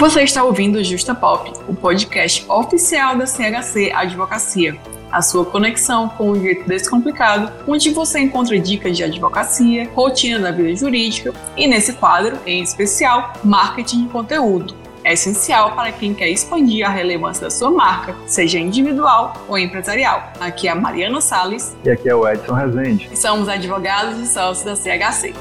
[0.00, 4.80] Você está ouvindo o Justa Pop, o podcast oficial da CHC Advocacia,
[5.12, 10.52] a sua conexão com o jeito descomplicado, onde você encontra dicas de advocacia, rotina da
[10.52, 14.79] vida jurídica e, nesse quadro, em especial, marketing de conteúdo.
[15.10, 20.32] É essencial para quem quer expandir a relevância da sua marca, seja individual ou empresarial.
[20.38, 21.76] Aqui é a Mariana Salles.
[21.84, 23.10] E aqui é o Edson Rezende.
[23.18, 25.34] Somos advogados e sócios da CHC.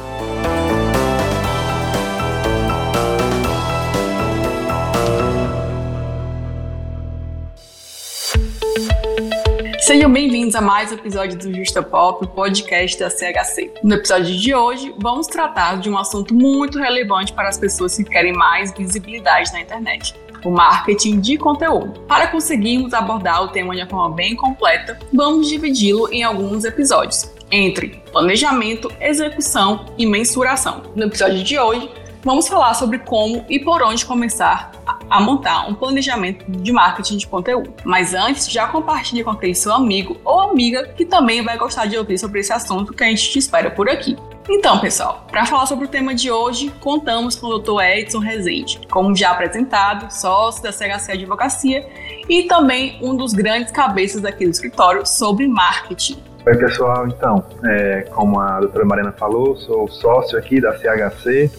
[9.90, 13.72] Sejam bem-vindos a mais um episódio do Justa Pop, podcast da CHC.
[13.82, 18.04] No episódio de hoje, vamos tratar de um assunto muito relevante para as pessoas que
[18.04, 20.14] querem mais visibilidade na internet.
[20.46, 22.02] O marketing de conteúdo.
[22.02, 27.34] Para conseguirmos abordar o tema de uma forma bem completa, vamos dividi-lo em alguns episódios,
[27.50, 30.84] entre planejamento, execução e mensuração.
[30.96, 31.90] No episódio de hoje,
[32.24, 34.72] vamos falar sobre como e por onde começar
[35.10, 37.74] a montar um planejamento de marketing de conteúdo.
[37.84, 41.98] Mas antes, já compartilhe com aquele seu amigo ou amiga que também vai gostar de
[41.98, 44.18] ouvir sobre esse assunto que a gente te espera por aqui.
[44.52, 47.82] Então, pessoal, para falar sobre o tema de hoje, contamos com o Dr.
[47.82, 51.88] Edson Rezende, como já apresentado, sócio da CHC Advocacia
[52.28, 56.18] e também um dos grandes cabeças aqui do escritório sobre marketing.
[56.48, 57.08] Oi, pessoal.
[57.08, 61.52] Então, é, como a doutora Mariana falou, sou sócio aqui da CHC,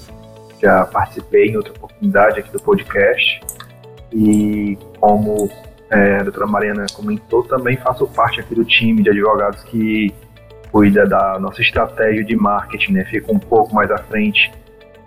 [0.60, 3.40] já participei em outra oportunidade aqui do podcast
[4.12, 5.50] e como
[5.90, 10.12] é, a doutora Mariana comentou, também faço parte aqui do time de advogados que
[10.70, 13.04] cuida da nossa estratégia de marketing, né?
[13.04, 14.52] Fica um pouco mais à frente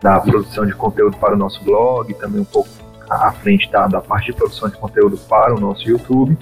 [0.02, 2.70] da produção de conteúdo para o nosso blog, também um pouco
[3.10, 6.38] à frente da, da parte de produção de conteúdo para o nosso YouTube.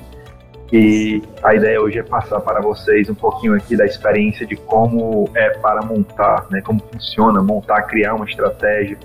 [0.71, 5.29] E a ideia hoje é passar para vocês um pouquinho aqui da experiência de como
[5.35, 8.97] é para montar, né, como funciona montar, criar uma estratégia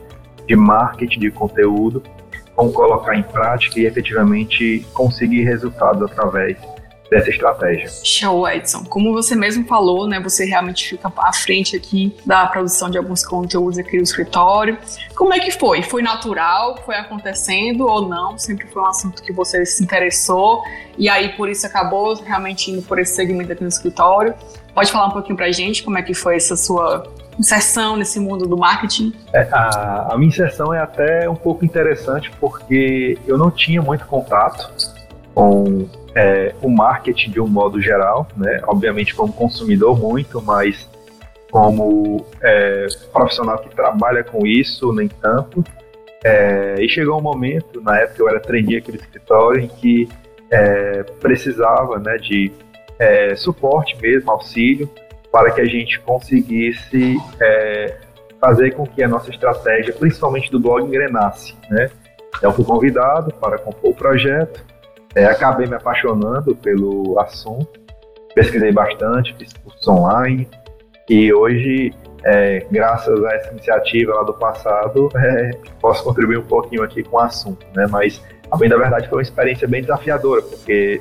[0.46, 2.04] de marketing de conteúdo,
[2.54, 6.56] como colocar em prática e efetivamente conseguir resultados através
[7.10, 7.88] dessa estratégia.
[8.02, 8.84] Show, Edson.
[8.84, 13.24] Como você mesmo falou, né, você realmente fica à frente aqui da produção de alguns
[13.24, 14.78] conteúdos aqui no escritório.
[15.14, 15.82] Como é que foi?
[15.82, 16.78] Foi natural?
[16.84, 18.36] Foi acontecendo ou não?
[18.38, 20.62] Sempre foi um assunto que você se interessou
[20.98, 24.34] e aí por isso acabou realmente indo por esse segmento aqui no escritório.
[24.74, 27.04] Pode falar um pouquinho pra gente como é que foi essa sua
[27.38, 29.12] inserção nesse mundo do marketing?
[29.32, 34.06] É, a, a minha inserção é até um pouco interessante porque eu não tinha muito
[34.06, 34.70] contato
[35.36, 38.62] com é, o marketing de um modo geral, né?
[38.66, 40.88] Obviamente como consumidor muito, mas
[41.50, 45.62] como é, profissional que trabalha com isso, nem tanto.
[46.24, 50.08] É, e chegou um momento, na época eu era trainee aqui no escritório, em que
[50.50, 52.50] é, precisava né, de
[52.98, 54.90] é, suporte mesmo, auxílio,
[55.30, 57.94] para que a gente conseguisse é,
[58.40, 61.54] fazer com que a nossa estratégia, principalmente do blog, engrenasse.
[61.68, 61.90] Né?
[62.38, 64.64] Então, fui convidado para compor o projeto,
[65.14, 67.80] é, acabei me apaixonando pelo assunto,
[68.34, 70.48] pesquisei bastante, fiz cursos online
[71.08, 71.94] e hoje,
[72.24, 75.50] é, graças a essa iniciativa lá do passado, é,
[75.80, 77.86] posso contribuir um pouquinho aqui com o assunto, né?
[77.88, 81.00] Mas, a bem da verdade, foi uma experiência bem desafiadora, porque,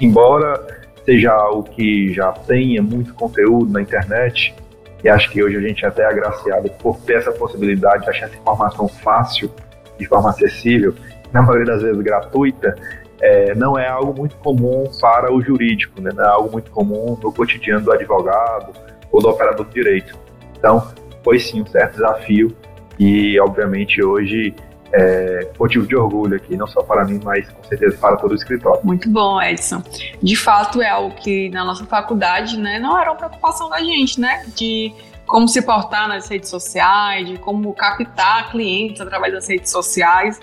[0.00, 4.54] embora seja algo que já tenha muito conteúdo na internet,
[5.02, 8.26] e acho que hoje a gente é até agraciado por ter essa possibilidade de achar
[8.26, 9.50] essa informação fácil,
[9.98, 10.94] de forma acessível,
[11.32, 12.76] na maioria das vezes gratuita,
[13.22, 16.10] é, não é algo muito comum para o jurídico, né?
[16.12, 18.72] não é algo muito comum no cotidiano do advogado
[19.12, 20.18] ou do operador de direito.
[20.58, 22.54] Então, foi sim um certo desafio
[22.98, 24.52] e, obviamente, hoje
[24.92, 28.34] é motivo de orgulho aqui, não só para mim, mas com certeza para todo o
[28.34, 28.80] escritório.
[28.84, 29.82] Muito bom, Edson.
[30.20, 34.20] De fato, é algo que na nossa faculdade né, não era uma preocupação da gente,
[34.20, 34.44] né?
[34.54, 34.92] De
[35.26, 40.38] como se portar nas redes sociais, de como captar clientes através das redes sociais.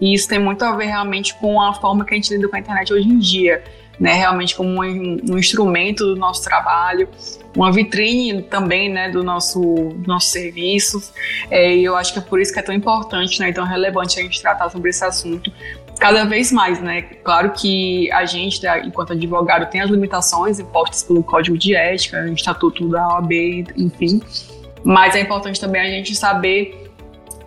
[0.00, 2.56] E isso tem muito a ver realmente com a forma que a gente lida com
[2.56, 3.62] a internet hoje em dia,
[3.98, 4.14] né?
[4.14, 7.08] Realmente como um, um instrumento do nosso trabalho,
[7.54, 9.60] uma vitrine também, né, do nosso
[10.06, 11.12] nossos serviços.
[11.50, 13.64] É, e eu acho que é por isso que é tão importante, né, e tão
[13.64, 15.52] relevante a gente tratar sobre esse assunto
[15.98, 17.02] cada vez mais, né?
[17.02, 22.26] Claro que a gente, né, enquanto advogado, tem as limitações impostas pelo Código de Ética,
[22.30, 23.32] Estatuto da OAB,
[23.76, 24.22] enfim.
[24.82, 26.79] Mas é importante também a gente saber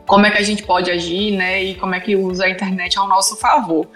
[0.05, 1.63] como é que a gente pode agir, né?
[1.63, 3.87] E como é que usa a internet ao nosso favor.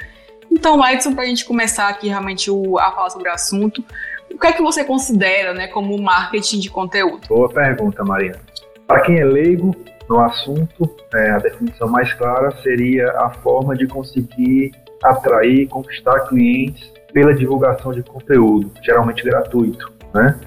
[0.51, 3.83] Então, Edson, para a gente começar aqui realmente o, a falar sobre o assunto,
[4.31, 7.27] o que é que você considera, né, como marketing de conteúdo?
[7.27, 8.39] Boa pergunta, Maria.
[8.85, 9.75] Para quem é leigo
[10.09, 14.71] no assunto, é, a definição mais clara seria a forma de conseguir
[15.03, 20.39] atrair, conquistar clientes pela divulgação de conteúdo, geralmente gratuito, né?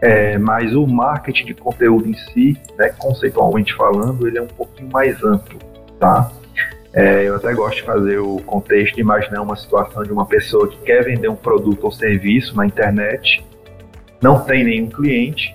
[0.00, 4.90] É, mas o marketing de conteúdo em si, né, conceitualmente falando, ele é um pouquinho
[4.90, 5.58] mais amplo,
[5.98, 6.30] tá?
[6.92, 10.66] É, eu até gosto de fazer o contexto de imaginar uma situação de uma pessoa
[10.66, 13.44] que quer vender um produto ou serviço na internet,
[14.20, 15.54] não tem nenhum cliente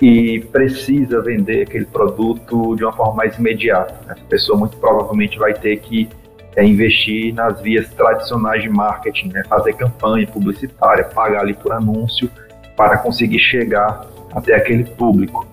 [0.00, 3.94] e precisa vender aquele produto de uma forma mais imediata.
[4.10, 6.08] Essa pessoa muito provavelmente vai ter que
[6.56, 9.44] é, investir nas vias tradicionais de marketing, né?
[9.48, 12.28] fazer campanha publicitária, pagar ali por anúncio
[12.76, 15.46] para conseguir chegar até aquele público.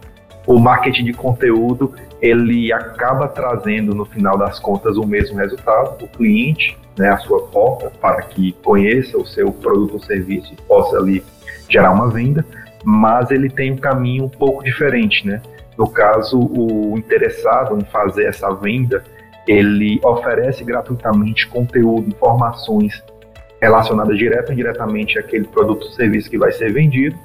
[0.45, 6.07] O marketing de conteúdo ele acaba trazendo no final das contas o mesmo resultado, o
[6.07, 10.97] cliente, né, a sua porta para que conheça o seu produto ou serviço e possa
[10.97, 11.23] ali
[11.67, 12.45] gerar uma venda,
[12.83, 15.41] mas ele tem um caminho um pouco diferente, né?
[15.77, 19.03] No caso, o interessado em fazer essa venda,
[19.47, 23.01] ele oferece gratuitamente conteúdo, informações
[23.61, 27.17] relacionadas direto ou indiretamente àquele produto ou serviço que vai ser vendido,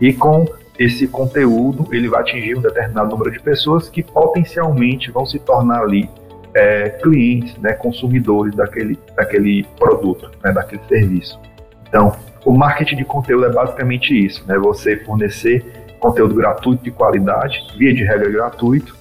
[0.00, 0.46] e com
[0.78, 5.82] esse conteúdo ele vai atingir um determinado número de pessoas que potencialmente vão se tornar
[5.82, 6.08] ali
[6.54, 11.40] é, clientes, né, consumidores daquele, daquele produto, né, daquele serviço.
[11.88, 12.14] Então,
[12.44, 15.64] o marketing de conteúdo é basicamente isso, né, você fornecer
[15.98, 18.94] conteúdo gratuito de qualidade, via de regra gratuito,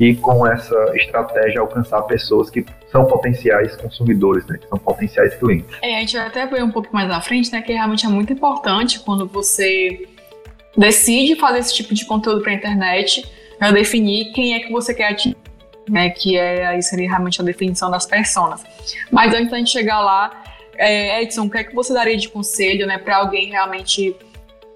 [0.00, 2.64] e com essa estratégia alcançar pessoas que
[2.96, 5.76] são potenciais consumidores, né, que são potenciais clientes.
[5.82, 8.08] É, a gente vai até ver um pouco mais à frente, né, que realmente é
[8.08, 10.08] muito importante quando você
[10.76, 13.26] decide fazer esse tipo de conteúdo para a internet,
[13.58, 15.36] para definir quem é que você quer atingir,
[15.88, 16.10] né?
[16.10, 18.62] Que é aí seria realmente a definição das personas.
[19.10, 20.44] Mas antes da gente chegar lá,
[20.76, 24.14] é, Edson, o que é que você daria de conselho, né, para alguém realmente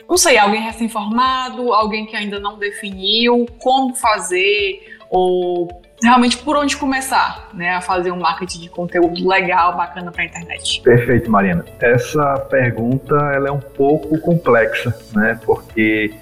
[0.08, 5.68] não sei, alguém recém-formado, alguém que ainda não definiu como fazer, ou
[6.02, 10.26] realmente por onde começar, né, a fazer um marketing de conteúdo legal, bacana para a
[10.26, 10.80] internet?
[10.82, 11.64] Perfeito, Mariana.
[11.80, 16.14] Essa pergunta ela é um pouco complexa, né, porque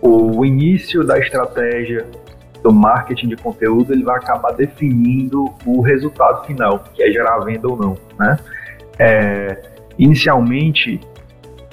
[0.00, 2.06] o início da estratégia
[2.62, 7.68] do marketing de conteúdo ele vai acabar definindo o resultado final, que é gerar venda
[7.68, 8.38] ou não, né?
[8.98, 9.62] É,
[9.98, 10.98] inicialmente,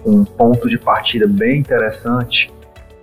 [0.05, 2.51] um ponto de partida bem interessante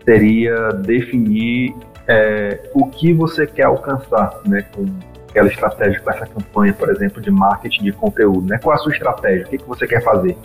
[0.05, 1.75] seria definir
[2.09, 4.87] é, o que você quer alcançar, né, com
[5.29, 8.59] aquela estratégia, com essa campanha, por exemplo, de marketing de conteúdo, né?
[8.59, 9.45] Qual a sua estratégia?
[9.47, 10.37] O que, que você quer fazer?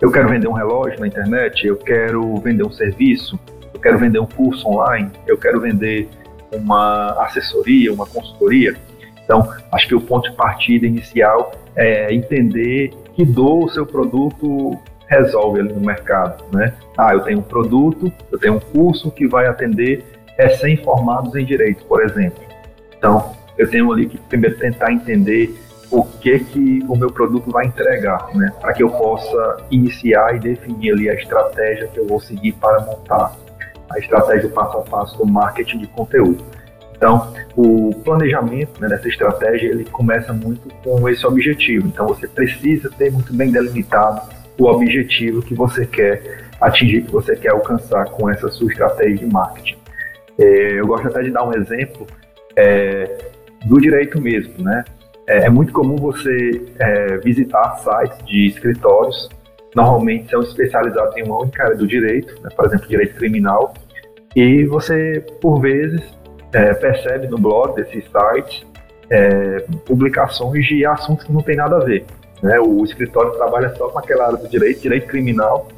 [0.00, 3.38] Eu quero vender um relógio na internet, eu quero vender um serviço,
[3.74, 6.08] eu quero vender um curso online, eu quero vender
[6.52, 8.74] uma assessoria, uma consultoria.
[9.24, 14.78] Então, acho que o ponto de partida inicial é entender que dor o seu produto
[15.06, 16.72] resolve ali no mercado, né?
[16.96, 20.04] Ah, eu tenho um produto, eu tenho um curso que vai atender
[20.42, 22.42] recém-formados em direito, por exemplo.
[22.96, 25.54] Então, eu tenho ali que primeiro tentar entender
[25.90, 28.52] o que que o meu produto vai entregar, né?
[28.60, 32.80] Para que eu possa iniciar e definir ali a estratégia que eu vou seguir para
[32.80, 33.34] montar
[33.90, 36.44] a estratégia passo a passo do marketing de conteúdo.
[36.96, 41.88] Então, o planejamento né, dessa estratégia ele começa muito com esse objetivo.
[41.88, 44.20] Então, você precisa ter muito bem delimitado
[44.58, 49.26] o objetivo que você quer atingir, que você quer alcançar com essa sua estratégia de
[49.26, 49.79] marketing.
[50.40, 52.06] É, eu gosto até de dar um exemplo
[52.56, 53.18] é,
[53.66, 54.84] do direito mesmo, né?
[55.26, 56.66] É, é muito comum você
[57.22, 59.28] visitar sites de escritórios,
[59.74, 62.48] normalmente são especializados em uma única área do direito, né?
[62.56, 63.74] por exemplo, direito criminal,
[64.34, 66.02] e você, por vezes,
[66.52, 68.66] é, percebe no blog desses sites
[69.08, 72.04] é, publicações de assuntos que não tem nada a ver.
[72.42, 72.58] Né?
[72.60, 75.68] O escritório trabalha só com aquela área do direito, direito criminal,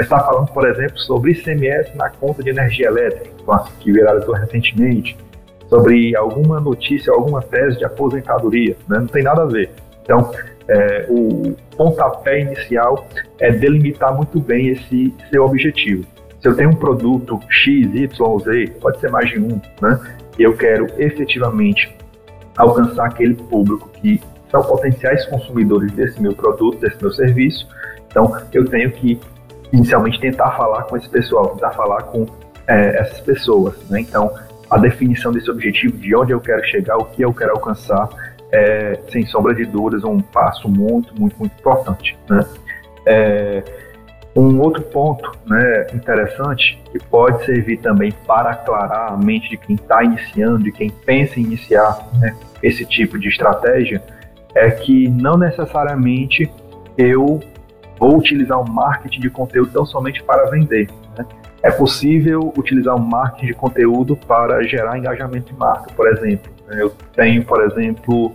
[0.00, 3.30] mas está falando, por exemplo, sobre ICMS na conta de energia elétrica,
[3.80, 5.14] que viralizou recentemente,
[5.68, 8.98] sobre alguma notícia, alguma tese de aposentadoria, né?
[8.98, 9.70] não tem nada a ver.
[10.02, 10.32] Então,
[10.66, 13.06] é, o pontapé inicial
[13.38, 16.06] é delimitar muito bem esse seu objetivo.
[16.40, 20.00] Se eu tenho um produto X, Y, Z, pode ser mais de um, né?
[20.38, 21.94] Eu quero efetivamente
[22.56, 24.18] alcançar aquele público que
[24.50, 27.68] são potenciais consumidores desse meu produto, desse meu serviço.
[28.10, 29.20] Então, eu tenho que
[29.72, 32.26] inicialmente tentar falar com esse pessoal, tentar falar com
[32.66, 33.74] é, essas pessoas.
[33.88, 34.00] Né?
[34.00, 34.32] Então,
[34.70, 38.08] a definição desse objetivo, de onde eu quero chegar, o que eu quero alcançar,
[38.52, 42.16] é, sem sombra de dúvidas, um passo muito, muito, muito importante.
[42.28, 42.44] Né?
[43.06, 43.62] É,
[44.36, 49.74] um outro ponto né, interessante que pode servir também para aclarar a mente de quem
[49.74, 54.02] está iniciando, de quem pensa em iniciar né, esse tipo de estratégia,
[54.54, 56.50] é que não necessariamente
[56.96, 57.40] eu
[58.00, 60.88] vou utilizar um marketing de conteúdo tão somente para vender.
[61.16, 61.26] Né?
[61.62, 66.50] É possível utilizar um marketing de conteúdo para gerar engajamento de marca, por exemplo.
[66.70, 68.34] Eu tenho, por exemplo,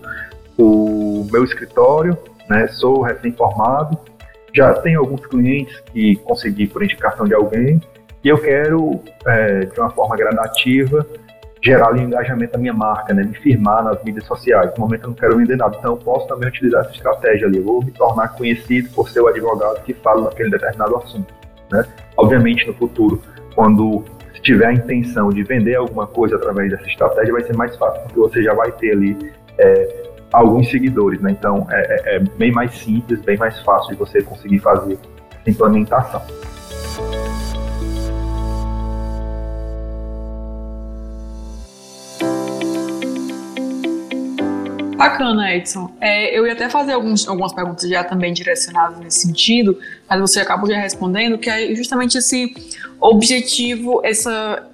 [0.58, 2.16] o meu escritório,
[2.48, 3.98] né, sou recém-formado,
[4.54, 7.82] já tenho alguns clientes que consegui por indicação de alguém,
[8.24, 11.06] e eu quero, é, de uma forma gradativa,
[11.66, 13.24] gerar ali, engajamento da minha marca, né?
[13.24, 14.72] me firmar nas mídias sociais.
[14.78, 17.58] No momento eu não quero vender nada, então eu posso também utilizar essa estratégia ali.
[17.58, 21.34] Eu vou me tornar conhecido por ser o advogado que fala naquele determinado assunto.
[21.72, 21.84] Né?
[22.16, 23.20] Obviamente, no futuro,
[23.56, 24.06] quando
[24.44, 28.20] tiver a intenção de vender alguma coisa através dessa estratégia, vai ser mais fácil, porque
[28.20, 31.32] você já vai ter ali é, alguns seguidores, né?
[31.32, 35.00] Então é, é, é bem mais simples, bem mais fácil de você conseguir fazer
[35.42, 36.22] essa implementação.
[44.96, 45.92] Bacana, Edson.
[46.00, 49.78] É, eu ia até fazer alguns, algumas perguntas já também direcionadas nesse sentido,
[50.10, 52.54] mas você acabou já respondendo, que é justamente esse
[53.00, 54.70] objetivo, essa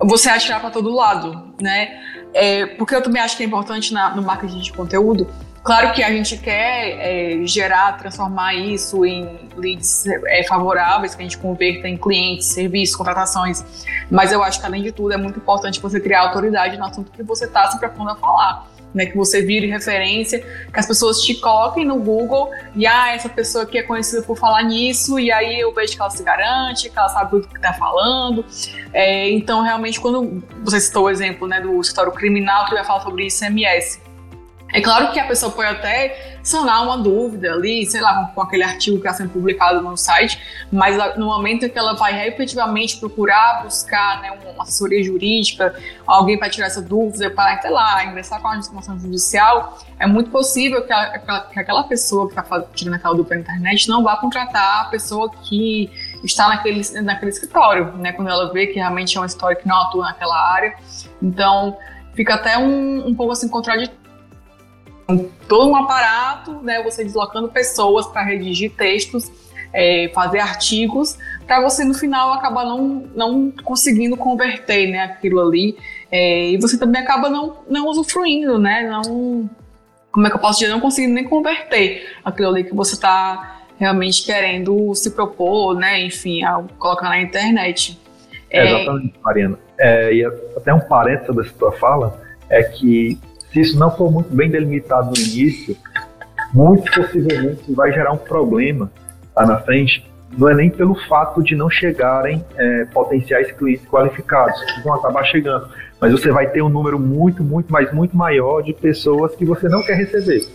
[0.00, 2.00] você atirar para todo lado, né?
[2.34, 5.28] É, porque eu também acho que é importante na, no marketing de conteúdo.
[5.62, 11.24] Claro que a gente quer é, gerar, transformar isso em leads é, favoráveis, que a
[11.24, 13.64] gente converta em clientes, serviços, contratações.
[14.10, 17.12] Mas eu acho que, além de tudo, é muito importante você criar autoridade no assunto
[17.12, 21.20] que você está se propondo a falar né, que você vire referência, que as pessoas
[21.20, 25.30] te coloquem no Google e ah, essa pessoa aqui é conhecida por falar nisso, e
[25.32, 28.44] aí eu vejo que ela se garante, que ela sabe tudo que está falando.
[28.92, 33.00] É, então, realmente, quando você citou o exemplo né, do escritório criminal, que ia falar
[33.00, 34.00] sobre ICMS,
[34.72, 38.64] é claro que a pessoa pode até sanar uma dúvida ali, sei lá, com, aquele
[38.64, 40.40] artigo que está sendo publicado no site,
[40.72, 45.74] mas no momento que ela vai repetitivamente procurar, buscar né, uma assessoria jurídica,
[46.06, 50.30] alguém para tirar essa dúvida, para, sei lá, ingressar com a informação judicial, é muito
[50.30, 54.16] possível que, a, que aquela pessoa que está tirando aquela dúvida na internet não vá
[54.16, 55.90] contratar a pessoa que
[56.24, 59.76] está naquele, naquele escritório, né, quando ela vê que realmente é um escritório que não
[59.76, 60.74] atua naquela área.
[61.22, 61.76] Então,
[62.14, 64.01] fica até um, um pouco assim contraditório
[65.48, 69.30] todo um aparato, né, você deslocando pessoas para redigir textos,
[69.72, 75.76] é, fazer artigos, para você no final acabar não, não conseguindo converter né, aquilo ali.
[76.10, 78.88] É, e você também acaba não, não usufruindo, né?
[78.88, 79.48] Não,
[80.10, 80.70] como é que eu posso dizer?
[80.70, 86.04] Não conseguindo nem converter aquilo ali que você está realmente querendo se propor, né?
[86.04, 87.98] Enfim, a colocar na internet.
[88.50, 89.58] É, exatamente, Mariana.
[89.78, 93.18] É, e até um parênteses sobre essa tua fala é que
[93.52, 95.76] se isso não for muito bem delimitado no início,
[96.52, 98.90] muito possivelmente vai gerar um problema
[99.36, 100.10] lá na frente.
[100.36, 105.24] Não é nem pelo fato de não chegarem é, potenciais clientes qualificados, que vão acabar
[105.24, 105.68] chegando,
[106.00, 109.68] mas você vai ter um número muito, muito, mas muito maior de pessoas que você
[109.68, 110.46] não quer receber.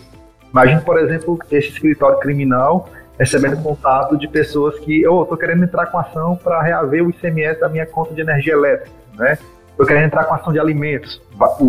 [0.51, 2.89] Imagine, por exemplo, esse escritório criminal
[3.20, 7.60] recebendo contato de pessoas que, oh, estou querendo entrar com ação para reaver o ICMS
[7.60, 9.38] da minha conta de energia elétrica, né?
[9.77, 11.22] Eu quero entrar com ação de alimentos.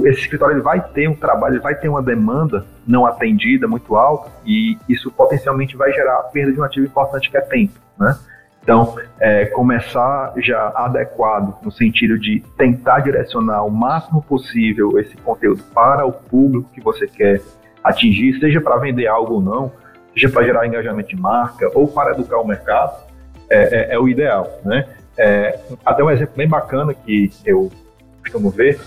[0.04, 3.96] Esse escritório ele vai ter um trabalho, ele vai ter uma demanda não atendida muito
[3.96, 7.74] alta e isso potencialmente vai gerar a perda de um ativo importante que é tempo,
[7.98, 8.18] né?
[8.62, 15.62] Então, é, começar já adequado no sentido de tentar direcionar o máximo possível esse conteúdo
[15.74, 17.40] para o público que você quer
[17.82, 19.72] atingir, seja para vender algo ou não,
[20.12, 23.06] seja para gerar engajamento de marca ou para educar o mercado,
[23.48, 24.86] é, é, é o ideal, né?
[25.16, 27.72] É, até um exemplo bem bacana que eu
[28.28, 28.80] costumo ver,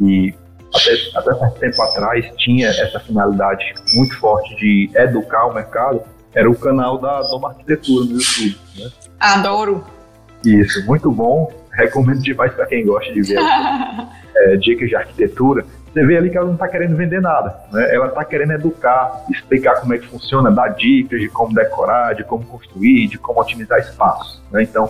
[0.00, 0.34] e
[0.74, 3.64] até, até certo tempo atrás tinha essa finalidade
[3.94, 6.02] muito forte de educar o mercado,
[6.34, 8.58] era o canal da Doma Arquitetura no YouTube.
[8.76, 8.90] Né?
[9.18, 9.84] Adoro!
[10.44, 11.52] Isso, muito bom.
[11.72, 13.38] Recomendo demais para quem gosta de ver
[14.36, 15.64] é, dicas de arquitetura.
[15.92, 17.94] Você vê ali que ela não está querendo vender nada, né?
[17.94, 22.24] ela está querendo educar, explicar como é que funciona, dar dicas de como decorar, de
[22.24, 24.42] como construir, de como otimizar espaços.
[24.52, 24.62] Né?
[24.64, 24.88] Então,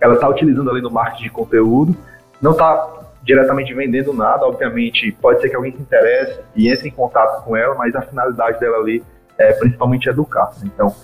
[0.00, 1.96] ela está utilizando ali no marketing de conteúdo,
[2.40, 2.97] não está
[3.28, 7.54] diretamente vendendo nada, obviamente pode ser que alguém se interesse e entre em contato com
[7.54, 9.04] ela, mas a finalidade dela ali
[9.36, 10.50] é principalmente educar.
[10.64, 10.94] Então,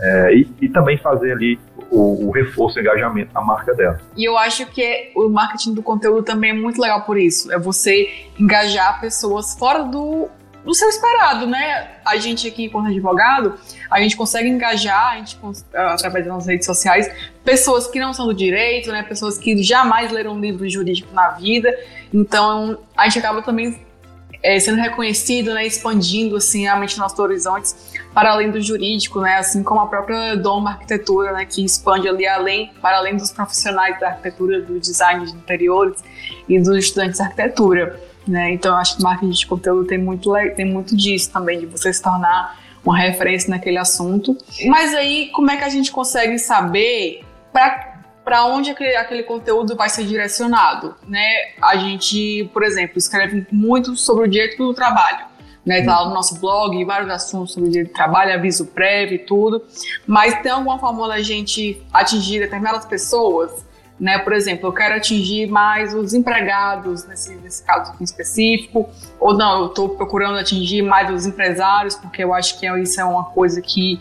[0.00, 1.60] é, e, e, também fazer ali
[1.90, 4.00] o, o, reforço, o engajamento na marca dela.
[4.16, 7.52] E eu acho que o marketing do conteúdo também é muito legal por isso.
[7.52, 8.08] É você
[8.40, 10.28] engajar pessoas fora do,
[10.64, 11.88] do seu esperado, né?
[12.04, 13.54] A gente aqui, como advogado,
[13.90, 15.38] a gente consegue engajar, a gente,
[15.74, 17.10] através das redes sociais,
[17.44, 19.02] pessoas que não são do direito, né?
[19.02, 21.68] Pessoas que jamais leram um livro jurídico na vida.
[22.12, 23.78] Então, a gente acaba também
[24.42, 25.66] é, sendo reconhecido, né?
[25.66, 29.36] Expandindo, assim, realmente nossos horizontes para além do jurídico, né?
[29.36, 31.44] Assim como a própria Doma Arquitetura, né?
[31.44, 36.02] Que expande ali além, para além dos profissionais da arquitetura, do design de interiores
[36.48, 38.00] e dos estudantes de arquitetura.
[38.26, 38.52] Né?
[38.52, 42.02] Então, acho que marketing de conteúdo tem muito, tem muito disso também, de você se
[42.02, 44.36] tornar uma referência naquele assunto.
[44.66, 49.88] Mas aí, como é que a gente consegue saber para onde aquele, aquele conteúdo vai
[49.88, 50.94] ser direcionado?
[51.06, 51.52] Né?
[51.60, 55.34] A gente, por exemplo, escreve muito sobre o direito do trabalho.
[55.64, 59.18] Né, tá lá no nosso blog, vários assuntos sobre direito do trabalho, aviso prévio e
[59.18, 59.64] tudo.
[60.06, 63.63] Mas tem alguma forma da gente atingir determinadas pessoas
[63.98, 64.18] Né?
[64.18, 68.88] Por exemplo, eu quero atingir mais os empregados, nesse, nesse caso aqui específico,
[69.20, 73.04] ou não, eu estou procurando atingir mais os empresários, porque eu acho que isso é
[73.04, 74.00] uma coisa que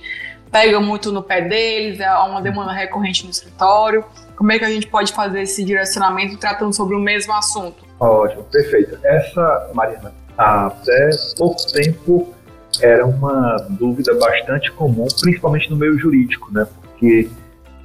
[0.51, 4.03] pega muito no pé deles, é uma demanda recorrente no escritório.
[4.35, 7.83] Como é que a gente pode fazer esse direcionamento tratando sobre o mesmo assunto?
[7.99, 8.97] Ótimo, perfeito.
[9.03, 12.33] Essa, Mariana, até pouco tempo
[12.81, 16.67] era uma dúvida bastante comum, principalmente no meio jurídico, né?
[16.81, 17.29] Porque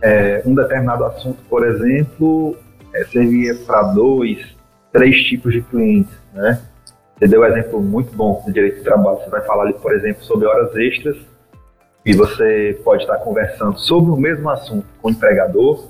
[0.02, 2.56] é, um determinado assunto, por exemplo,
[2.94, 4.56] é, servia para dois,
[4.92, 6.60] três tipos de clientes, né?
[7.18, 9.18] Você deu um exemplo muito bom do direito de trabalho.
[9.18, 11.16] Você vai falar ali, por exemplo, sobre horas extras
[12.06, 15.88] e você pode estar conversando sobre o mesmo assunto com o empregador,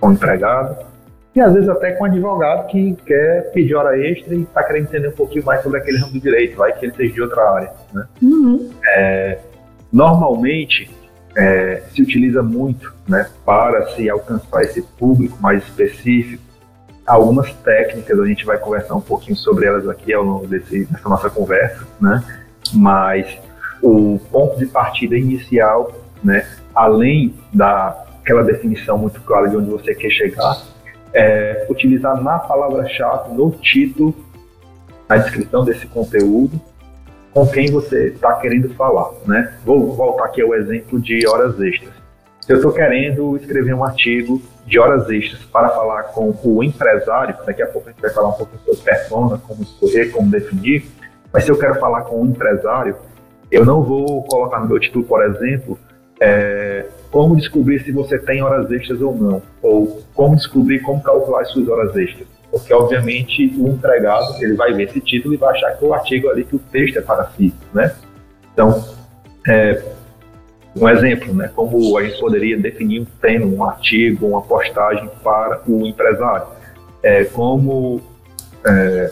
[0.00, 0.92] com o empregado
[1.34, 4.84] e às vezes até com o advogado que quer pedir hora extra e está querendo
[4.84, 7.50] entender um pouquinho mais sobre aquele ramo do direito, vai que ele seja de outra
[7.50, 8.06] área, né?
[8.20, 8.70] Uhum.
[8.86, 9.38] É,
[9.90, 10.90] normalmente
[11.34, 16.42] é, se utiliza muito né, para se alcançar esse público mais específico.
[17.06, 21.08] Algumas técnicas, a gente vai conversar um pouquinho sobre elas aqui ao longo desse, dessa
[21.08, 22.22] nossa conversa, né?
[22.72, 23.38] mas
[23.82, 25.92] o ponto de partida inicial,
[26.22, 30.62] né, além daquela definição muito clara de onde você quer chegar,
[31.12, 34.14] é utilizar na palavra-chave, no título,
[35.08, 36.58] na descrição desse conteúdo,
[37.32, 39.54] com quem você está querendo falar, né?
[39.64, 42.01] Vou voltar aqui ao exemplo de horas extras.
[42.42, 47.36] Se eu estou querendo escrever um artigo de horas extras para falar com o empresário,
[47.46, 50.84] daqui a pouco a gente vai falar um pouco sobre persona, como escolher, como definir,
[51.32, 52.96] mas se eu quero falar com o empresário,
[53.50, 55.78] eu não vou colocar no meu título, por exemplo,
[56.20, 61.42] é, como descobrir se você tem horas extras ou não, ou como descobrir como calcular
[61.42, 65.56] as suas horas extras porque obviamente o empregado ele vai ver esse título e vai
[65.56, 67.96] achar que o artigo ali que o texto é para si, né?
[68.52, 68.84] Então,
[69.48, 69.82] é,
[70.74, 71.50] um exemplo, né?
[71.54, 76.46] Como a gente poderia definir um tema, um artigo, uma postagem para o empresário,
[77.02, 78.00] é, como
[78.66, 79.10] é,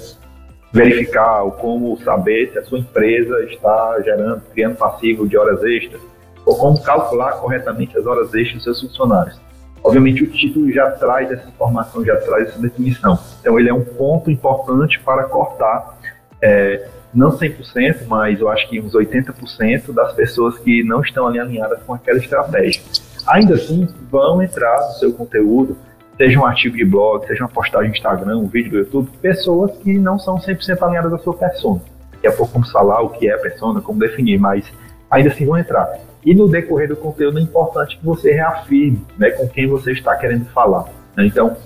[0.73, 6.01] verificar ou como saber se a sua empresa está gerando, criando passivo de horas extras,
[6.47, 9.41] ou como calcular corretamente as horas extras dos seus funcionários.
[9.83, 13.19] Obviamente, o título já traz essa informação, já traz essa definição.
[13.41, 15.99] Então, ele é um ponto importante para cortar,
[16.41, 21.41] é, não 100%, mas eu acho que uns 80% das pessoas que não estão ali
[21.41, 22.83] alinhadas com aquela estratégia.
[23.27, 25.77] Ainda assim, vão entrar no seu conteúdo,
[26.17, 29.77] seja um artigo de blog, seja uma postagem no Instagram, um vídeo do YouTube, pessoas
[29.79, 31.81] que não são 100% alinhadas à sua persona.
[32.13, 34.71] Daqui a pouco vamos falar o que é a persona, como definir, mas
[35.11, 35.89] ainda assim vão entrar.
[36.25, 40.15] E no decorrer do conteúdo é importante que você reafirme né, com quem você está
[40.17, 40.85] querendo falar.
[41.17, 41.27] Né?
[41.27, 41.57] Então,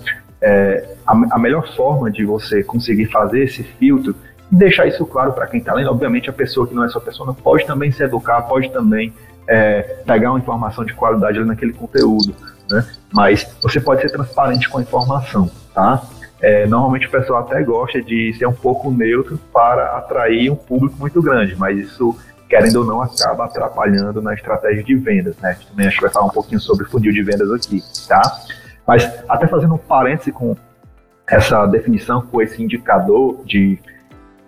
[0.40, 4.14] é, a, a, melhor forma de você conseguir fazer esse filtro
[4.54, 7.34] deixar isso claro para quem está lendo, obviamente a pessoa que não é sua pessoa
[7.34, 9.12] pode também se educar, pode também
[9.46, 12.34] é, pegar uma informação de qualidade ali naquele conteúdo,
[12.68, 12.86] né?
[13.12, 16.02] mas você pode ser transparente com a informação, tá?
[16.40, 20.96] É, normalmente o pessoal até gosta de ser um pouco neutro para atrair um público
[20.98, 22.16] muito grande, mas isso
[22.48, 25.56] querendo ou não, acaba atrapalhando na estratégia de vendas, né?
[25.68, 28.22] Também acho que vai falar um pouquinho sobre funil de vendas aqui, tá?
[28.86, 30.54] Mas até fazendo um parêntese com
[31.26, 33.78] essa definição, com esse indicador de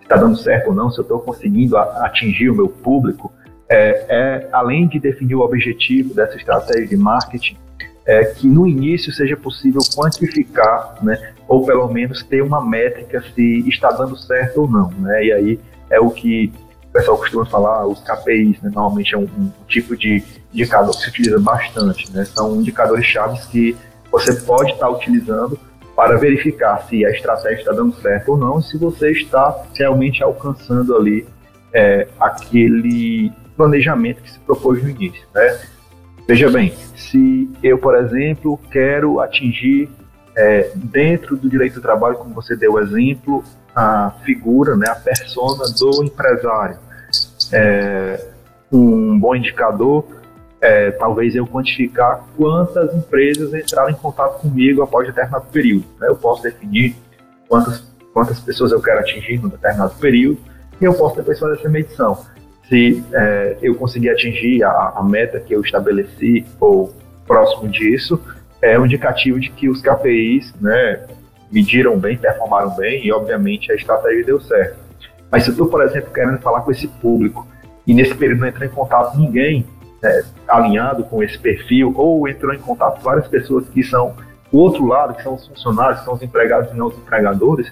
[0.07, 3.31] está dando certo ou não, se eu estou conseguindo atingir o meu público,
[3.69, 7.57] é, é, além de definir o objetivo dessa estratégia de marketing,
[8.05, 13.67] é que no início seja possível quantificar, né, ou pelo menos ter uma métrica se
[13.67, 15.25] está dando certo ou não, né?
[15.25, 16.53] E aí é o que
[16.97, 21.09] pessoal costuma falar, os KPIs, né, normalmente é um, um, tipo de indicador que se
[21.09, 22.11] utiliza bastante.
[22.11, 23.75] Né, são indicadores chaves que
[24.11, 25.59] você pode estar utilizando
[25.97, 30.21] para verificar se a estratégia está dando certo ou não e se você está realmente
[30.21, 31.25] alcançando ali
[31.73, 35.27] é, aquele planejamento que se propôs no início.
[35.33, 35.59] Né?
[36.27, 39.89] Veja bem, se eu, por exemplo, quero atingir
[40.37, 43.43] é, dentro do direito do trabalho, como você deu o exemplo,
[43.75, 46.77] a figura, né, a persona do empresário
[47.51, 48.23] é,
[48.71, 50.05] um bom indicador
[50.61, 55.85] é, talvez eu quantificar quantas empresas entraram em contato comigo após determinado período.
[55.99, 56.07] Né?
[56.07, 56.95] Eu posso definir
[57.47, 60.39] quantas, quantas pessoas eu quero atingir no determinado período
[60.81, 62.25] e eu posso depois fazer essa medição.
[62.67, 66.93] Se é, eu conseguir atingir a, a, meta que eu estabeleci ou
[67.25, 68.19] próximo disso,
[68.61, 71.05] é um indicativo de que os KPIs né,
[71.51, 74.77] mediram bem, performaram bem e, obviamente, a estratégia deu certo.
[75.31, 77.47] Mas se eu estou, por exemplo, querendo falar com esse público
[77.85, 79.65] e nesse período não entrou em contato ninguém
[80.01, 84.15] né, alinhado com esse perfil, ou entrou em contato várias pessoas que são
[84.51, 87.71] o outro lado, que são os funcionários, que são os empregados e não os empregadores,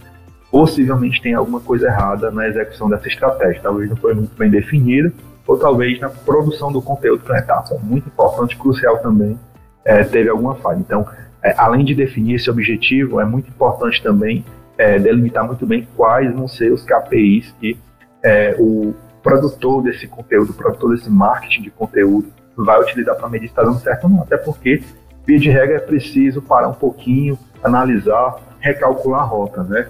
[0.51, 3.61] possivelmente tem alguma coisa errada na execução dessa estratégia.
[3.61, 5.11] Talvez não foi muito bem definida,
[5.47, 9.39] ou talvez na produção do conteúdo, que é muito importante, crucial também,
[9.83, 10.79] é, teve alguma falha.
[10.79, 11.07] Então,
[11.43, 14.43] é, além de definir esse objetivo, é muito importante também
[14.77, 17.77] é, delimitar muito bem quais vão ser os KPIs que
[18.23, 18.93] é, o
[19.25, 23.79] produtor desse conteúdo, produtor desse marketing de conteúdo vai utilizar para medir se está dando
[23.79, 24.21] certo ou não.
[24.21, 24.83] Até porque,
[25.25, 29.89] via de regra, é preciso parar um pouquinho, analisar, recalcular a rota, né?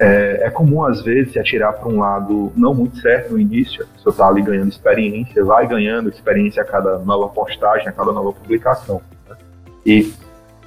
[0.00, 3.84] É, é comum, às vezes, se atirar para um lado não muito certo no início,
[3.84, 8.10] a pessoa está ali ganhando experiência, vai ganhando experiência a cada nova postagem, a cada
[8.10, 9.00] nova publicação.
[9.30, 9.36] Né?
[9.86, 10.12] E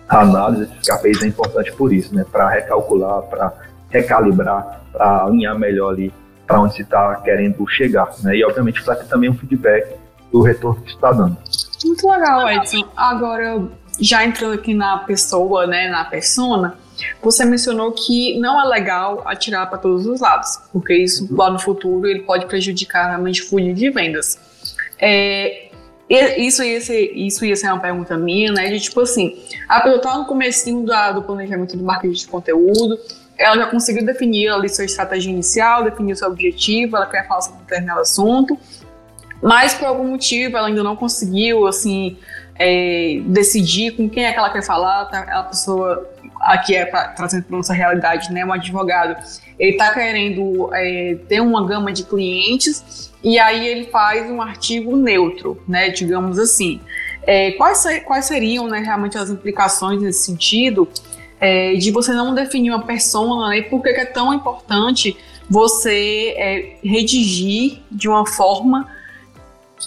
[0.08, 2.26] a análise desses KPIs é importante por isso, né?
[2.32, 3.54] Para recalcular, para
[3.90, 6.14] recalibrar, para alinhar melhor ali
[6.46, 8.38] para onde se está querendo chegar, né?
[8.38, 9.96] E obviamente para ter também um feedback
[10.32, 11.38] do retorno que está dando.
[11.84, 12.88] Muito legal, Edson.
[12.96, 13.68] Agora,
[14.00, 16.78] já entrando aqui na pessoa, né, na persona,
[17.22, 21.60] você mencionou que não é legal atirar para todos os lados, porque isso lá no
[21.60, 24.40] futuro ele pode prejudicar realmente o funil de vendas.
[25.00, 25.70] É,
[26.10, 28.70] isso ia, ser, isso ia ser uma pergunta minha, né?
[28.70, 32.98] De tipo assim, a pessoa tá no comecinho da, do planejamento do marketing de conteúdo,
[33.38, 37.60] ela já conseguiu definir ali sua estratégia inicial, definir seu objetivo, ela quer falar sobre
[37.62, 38.58] determinado assunto,
[39.42, 42.18] mas por algum motivo ela ainda não conseguiu, assim,
[42.58, 45.20] é, decidir com quem é que ela quer falar, tá?
[45.22, 46.10] a pessoa
[46.42, 49.16] aqui é pra, trazendo para nossa realidade, né, um advogado,
[49.60, 54.96] ele está querendo é, ter uma gama de clientes e aí ele faz um artigo
[54.96, 56.80] neutro, né, digamos assim.
[57.28, 60.88] É, quais, quais seriam né, realmente as implicações nesse sentido
[61.46, 65.16] é, de você não definir uma persona né, por que é tão importante
[65.48, 68.88] você é, redigir de uma forma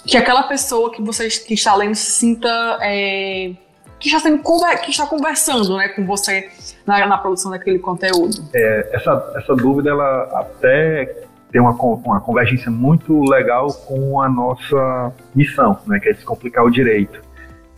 [0.05, 2.47] que aquela pessoa que você que está lendo se sinta
[2.81, 3.51] é,
[3.99, 4.41] que está, sendo,
[4.81, 6.49] que está conversando né, com você
[6.85, 8.41] na, na produção daquele conteúdo.
[8.53, 11.13] É, essa, essa dúvida ela até
[11.51, 16.71] tem uma, uma convergência muito legal com a nossa missão, né, que é descomplicar o
[16.71, 17.21] direito.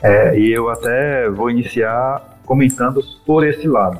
[0.04, 3.98] É, e eu até vou iniciar comentando por esse lado.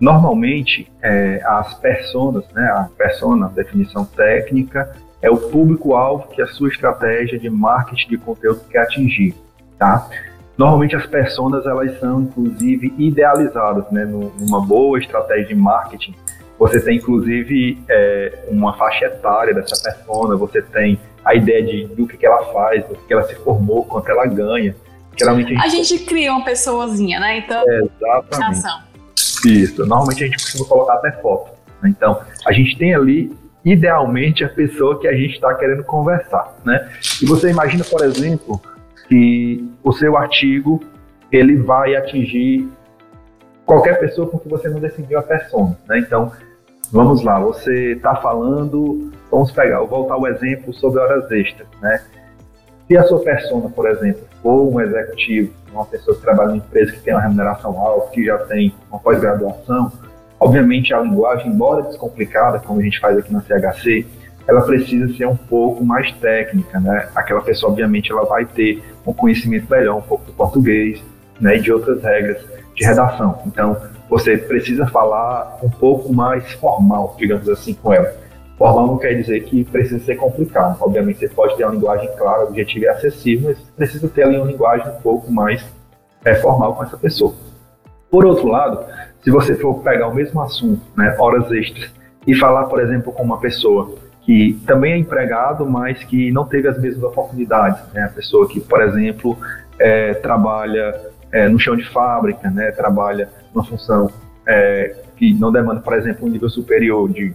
[0.00, 6.70] Normalmente, é, as personas, né, a persona, definição técnica, é o público-alvo que a sua
[6.70, 9.34] estratégia de marketing de conteúdo quer atingir,
[9.78, 10.08] tá?
[10.56, 14.06] Normalmente as personas elas são inclusive idealizadas, né?
[14.06, 16.14] Numa boa estratégia de marketing,
[16.58, 22.06] você tem inclusive é, uma faixa etária dessa persona, você tem a ideia de do
[22.06, 24.74] que, que ela faz, do que, que ela se formou, quanto ela ganha.
[25.18, 27.38] Geralmente a gente, a gente cria uma pessoazinha, né?
[27.38, 28.66] Então, é, exatamente.
[29.44, 29.84] Isso.
[29.86, 31.52] Normalmente a gente costuma colocar até foto.
[31.82, 31.90] Né?
[31.90, 36.90] Então, a gente tem ali idealmente a pessoa que a gente está querendo conversar, né?
[37.22, 38.60] E você imagina, por exemplo,
[39.08, 40.82] que o seu artigo
[41.30, 42.68] ele vai atingir
[43.64, 45.98] qualquer pessoa porque você não definiu a persona, né?
[45.98, 46.32] Então,
[46.90, 52.02] vamos lá, você está falando, vamos pegar, vou voltar ao exemplo sobre horas extras, né?
[52.92, 56.92] Se a sua persona, por exemplo, for um executivo, uma pessoa que trabalha em empresa
[56.92, 59.90] que tem uma remuneração alta, que já tem uma pós-graduação,
[60.38, 64.04] obviamente a linguagem, embora descomplicada, como a gente faz aqui na CHC,
[64.46, 67.08] ela precisa ser um pouco mais técnica, né?
[67.14, 71.02] Aquela pessoa, obviamente, ela vai ter um conhecimento melhor um pouco do português,
[71.40, 73.40] né, e de outras regras de redação.
[73.46, 73.74] Então,
[74.06, 78.14] você precisa falar um pouco mais formal, digamos assim, com ela.
[78.62, 80.76] Formal não quer dizer que precisa ser complicado.
[80.80, 84.46] Obviamente, você pode ter uma linguagem clara, objetiva e acessível, mas precisa ter ali uma
[84.46, 85.66] linguagem um pouco mais
[86.24, 87.34] é, formal com essa pessoa.
[88.08, 88.84] Por outro lado,
[89.24, 91.90] se você for pegar o mesmo assunto, né, horas extras,
[92.24, 96.68] e falar, por exemplo, com uma pessoa que também é empregado, mas que não teve
[96.68, 99.36] as mesmas oportunidades, né, a pessoa que, por exemplo,
[99.76, 101.00] é, trabalha
[101.32, 104.08] é, no chão de fábrica, né, trabalha numa função
[104.46, 107.34] é, que não demanda, por exemplo, um nível superior de, de,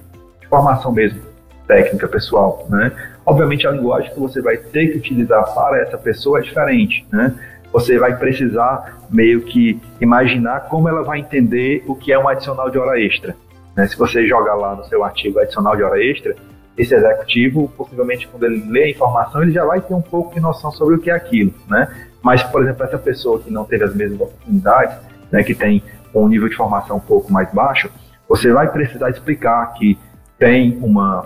[0.50, 1.22] formação mesmo,
[1.68, 2.92] técnica pessoal, né?
[3.26, 7.34] Obviamente a linguagem que você vai ter que utilizar para essa pessoa é diferente, né?
[7.74, 12.70] Você vai precisar meio que imaginar como ela vai entender o que é um adicional
[12.70, 13.36] de hora extra.
[13.76, 13.86] Né?
[13.88, 16.34] Se você jogar lá no seu artigo adicional de hora extra,
[16.78, 20.40] esse executivo, possivelmente, quando ele lê a informação, ele já vai ter um pouco de
[20.40, 21.88] noção sobre o que é aquilo, né?
[22.22, 24.98] Mas, por exemplo, essa pessoa que não teve as mesmas oportunidades,
[25.32, 25.84] né, que tem
[26.14, 27.90] um nível de formação um pouco mais baixo,
[28.28, 29.98] você vai precisar explicar que
[30.38, 31.26] tem uma,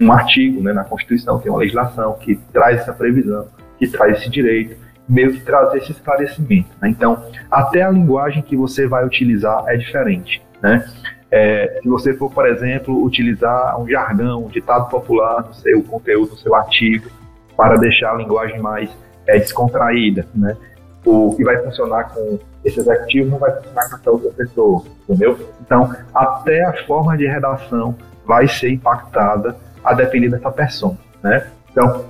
[0.00, 3.46] um artigo né, na Constituição, tem uma legislação que traz essa previsão,
[3.78, 4.76] que traz esse direito,
[5.08, 6.68] meio que trazer esse esclarecimento.
[6.80, 6.88] Né?
[6.88, 10.42] Então, até a linguagem que você vai utilizar é diferente.
[10.62, 10.84] Né?
[11.30, 16.30] É, se você for, por exemplo, utilizar um jargão, um ditado popular no seu conteúdo,
[16.30, 17.08] no seu artigo,
[17.56, 18.90] para deixar a linguagem mais
[19.26, 20.56] é, descontraída, né?
[21.04, 25.38] O que vai funcionar com esse executivo não vai funcionar com essa outra pessoa, entendeu?
[25.60, 27.94] Então, até a forma de redação
[28.26, 31.46] vai ser impactada a depender dessa pessoa, né?
[31.70, 32.04] Então,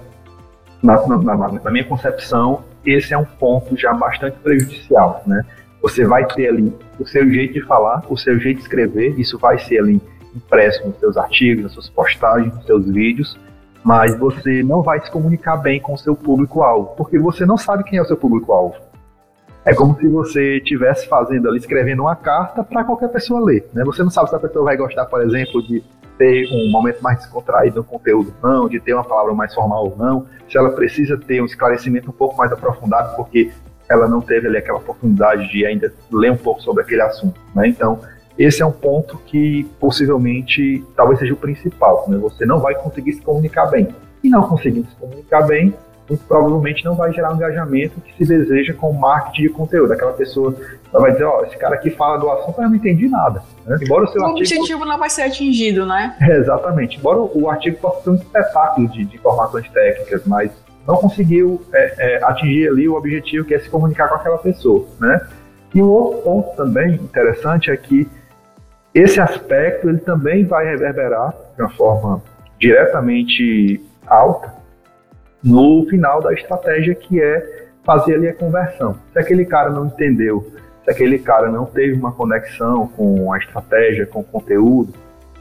[0.83, 5.45] na, na, na minha concepção, esse é um ponto já bastante prejudicial, né?
[5.83, 9.39] Você vai ter ali o seu jeito de falar, o seu jeito de escrever, isso
[9.39, 10.01] vai ser ali
[10.35, 13.39] impresso nos seus artigos, nas suas postagens, nos seus vídeos,
[13.85, 17.85] mas você não vai se comunicar bem com o seu público-alvo, porque você não sabe
[17.85, 18.75] quem é o seu público-alvo.
[19.65, 23.69] É como se você estivesse fazendo ali, escrevendo uma carta para qualquer pessoa ler.
[23.73, 23.85] Né?
[23.85, 25.83] Você não sabe se a pessoa vai gostar, por exemplo, de
[26.19, 29.97] ter um momento mais descontraído no conteúdo não, de ter uma palavra mais formal ou
[29.97, 33.51] não, se ela precisa ter um esclarecimento um pouco mais aprofundado, porque
[33.89, 37.41] ela não teve ali aquela oportunidade de ainda ler um pouco sobre aquele assunto.
[37.55, 37.69] Né?
[37.69, 38.01] Então,
[38.39, 42.05] esse é um ponto que possivelmente talvez seja o principal.
[42.09, 42.19] Né?
[42.19, 43.89] Você não vai conseguir se comunicar bem.
[44.23, 45.73] E não conseguindo se comunicar bem,
[46.09, 49.93] muito provavelmente não vai gerar o engajamento que se deseja com o marketing de conteúdo.
[49.93, 50.55] Aquela pessoa
[50.93, 53.43] vai dizer, ó, oh, esse cara aqui fala do assunto, eu não entendi nada.
[53.67, 53.77] Né?
[53.83, 54.41] Embora o seu o artigo...
[54.41, 56.17] objetivo não vai ser atingido, né?
[56.21, 56.99] É, exatamente.
[56.99, 60.51] Embora o artigo possa ser um espetáculo de, de informações técnicas, mas
[60.87, 64.87] não conseguiu é, é, atingir ali o objetivo que é se comunicar com aquela pessoa,
[65.01, 65.21] né?
[65.75, 68.09] E um outro ponto também interessante é que
[68.95, 72.23] esse aspecto ele também vai reverberar de uma forma
[72.59, 74.56] diretamente alta
[75.43, 78.97] no final da estratégia que é fazer ali a conversão.
[79.13, 80.53] Se aquele cara não entendeu,
[80.85, 84.93] se aquele cara não teve uma conexão com a estratégia, com o conteúdo,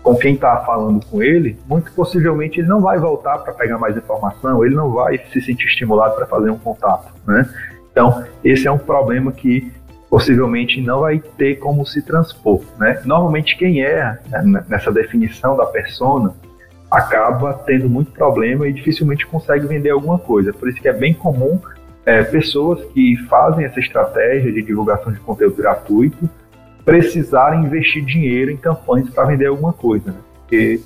[0.03, 3.97] com quem está falando com ele, muito possivelmente ele não vai voltar para pegar mais
[3.97, 7.49] informação, ele não vai se sentir estimulado para fazer um contato, né?
[7.91, 9.71] Então, esse é um problema que
[10.08, 13.01] possivelmente não vai ter como se transpor, né?
[13.03, 14.19] Normalmente quem é
[14.69, 16.36] nessa definição da persona
[16.95, 20.53] acaba tendo muito problema e dificilmente consegue vender alguma coisa.
[20.53, 21.60] Por isso que é bem comum
[22.05, 26.29] é, pessoas que fazem essa estratégia de divulgação de conteúdo gratuito
[26.86, 30.17] precisarem investir dinheiro em campanhas para vender alguma coisa, né?
[30.39, 30.79] porque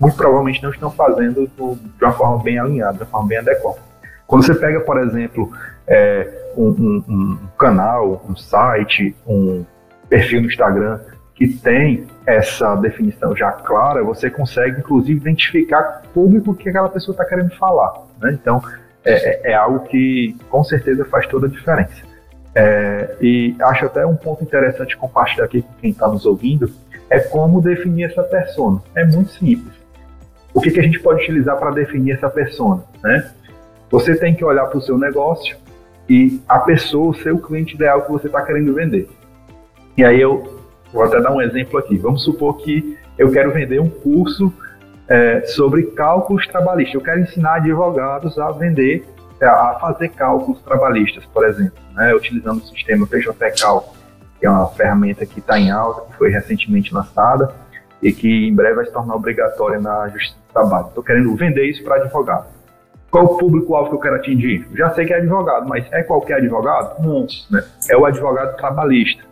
[0.00, 3.78] muito provavelmente não estão fazendo de uma forma bem alinhada, de uma forma bem adequada.
[4.26, 5.52] Quando você pega, por exemplo,
[5.86, 9.64] é, um, um, um, canal, um site, um
[10.08, 11.00] perfil no Instagram
[11.36, 17.26] que tem essa definição já clara, você consegue inclusive identificar público que aquela pessoa está
[17.26, 17.92] querendo falar.
[18.20, 18.38] Né?
[18.40, 18.60] Então,
[19.04, 22.02] é, é, é algo que com certeza faz toda a diferença.
[22.54, 26.72] É, e acho até um ponto interessante compartilhar aqui com quem está nos ouvindo,
[27.10, 28.80] é como definir essa persona.
[28.94, 29.74] É muito simples.
[30.54, 32.82] O que, que a gente pode utilizar para definir essa persona?
[33.04, 33.30] Né?
[33.90, 35.54] Você tem que olhar para o seu negócio
[36.08, 39.06] e a pessoa, o seu cliente ideal que você está querendo vender.
[39.98, 40.55] E aí eu
[40.92, 41.96] vou até dar um exemplo aqui.
[41.96, 44.52] Vamos supor que eu quero vender um curso
[45.08, 46.94] é, sobre cálculos trabalhistas.
[46.94, 49.04] Eu quero ensinar advogados a vender
[49.42, 53.94] a fazer cálculos trabalhistas, por exemplo, né, utilizando o sistema PJ Cálculo,
[54.40, 57.52] que é uma ferramenta que está em alta, que foi recentemente lançada
[58.02, 60.86] e que em breve vai se tornar obrigatória na Justiça do Trabalho.
[60.88, 62.46] Estou querendo vender isso para advogado.
[63.10, 64.66] Qual o público-alvo que eu quero atingir?
[64.74, 67.02] Já sei que é advogado, mas é qualquer advogado?
[67.02, 67.26] Não.
[67.50, 67.64] Né?
[67.88, 69.22] É o advogado trabalhista.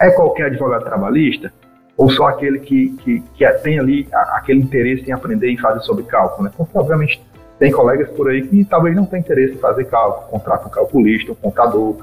[0.00, 1.52] É qualquer advogado trabalhista?
[1.96, 6.04] Ou só aquele que, que, que tem ali aquele interesse em aprender e fazer sobre
[6.04, 6.44] cálculo?
[6.44, 6.52] Né?
[6.56, 7.20] Porque, obviamente,
[7.58, 11.32] tem colegas por aí que talvez não tenham interesse em fazer cálculo, contratam um calculista,
[11.32, 11.96] um contador,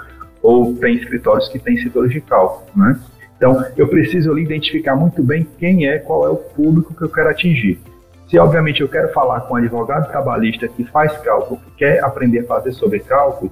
[0.43, 2.99] ou tem escritórios que têm setores de cálculo, né?
[3.37, 7.09] Então, eu preciso ali identificar muito bem quem é, qual é o público que eu
[7.09, 7.79] quero atingir.
[8.27, 12.39] Se, obviamente, eu quero falar com um advogado trabalhista que faz cálculo, que quer aprender
[12.39, 13.51] a fazer sobre cálculo,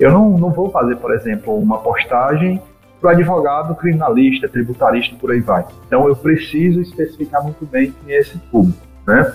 [0.00, 2.60] eu não, não vou fazer, por exemplo, uma postagem
[3.02, 5.66] para o advogado criminalista, tributarista, por aí vai.
[5.86, 9.34] Então, eu preciso especificar muito bem quem é esse público, né?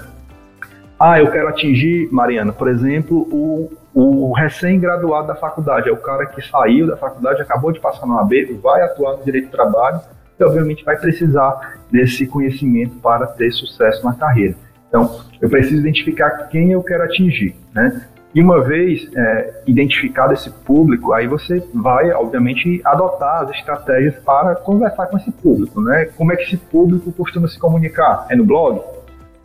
[0.97, 5.89] Ah, eu quero atingir, Mariana, por exemplo, o, o recém-graduado da faculdade.
[5.89, 9.23] É o cara que saiu da faculdade, acabou de passar no AB, vai atuar no
[9.23, 9.99] direito do trabalho
[10.39, 14.55] e, obviamente, vai precisar desse conhecimento para ter sucesso na carreira.
[14.87, 18.07] Então, eu preciso identificar quem eu quero atingir, né?
[18.35, 24.55] E uma vez é, identificado esse público, aí você vai, obviamente, adotar as estratégias para
[24.55, 26.05] conversar com esse público, né?
[26.17, 28.27] Como é que esse público costuma se comunicar?
[28.29, 28.81] É no blog?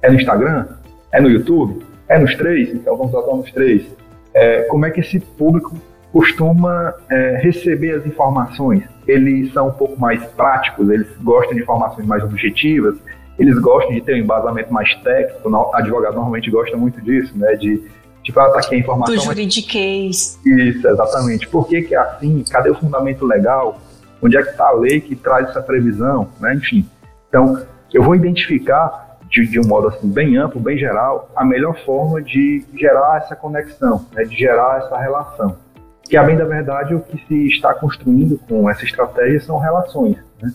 [0.03, 0.67] É no Instagram?
[1.13, 1.85] É no YouTube?
[2.09, 2.75] É nos três?
[2.75, 3.87] Então vamos atuar nos três.
[4.35, 5.75] É, como é que esse público
[6.13, 8.83] costuma é, receber as informações?
[9.07, 12.97] Eles são um pouco mais práticos, eles gostam de informações mais objetivas,
[13.39, 15.73] eles gostam de ter um embasamento mais técnico.
[15.75, 17.55] Advogado normalmente gosta muito disso, né?
[17.55, 17.83] De
[18.23, 19.15] tipo, ah, tá aqui a informação.
[19.15, 20.39] Do juridiquês.
[20.45, 21.49] Isso, exatamente.
[21.49, 22.45] Por que, que é assim?
[22.51, 23.81] Cadê o fundamento legal?
[24.23, 26.29] Onde é que está a lei que traz essa previsão?
[26.41, 26.55] Né?
[26.55, 26.89] Enfim.
[27.29, 27.61] Então,
[27.93, 32.21] eu vou identificar de, de, um modo assim bem amplo, bem geral, a melhor forma
[32.21, 35.57] de gerar essa conexão, né, de gerar essa relação.
[36.05, 40.19] Que, a bem da verdade, o que se está construindo com essa estratégia são relações.
[40.41, 40.53] Né?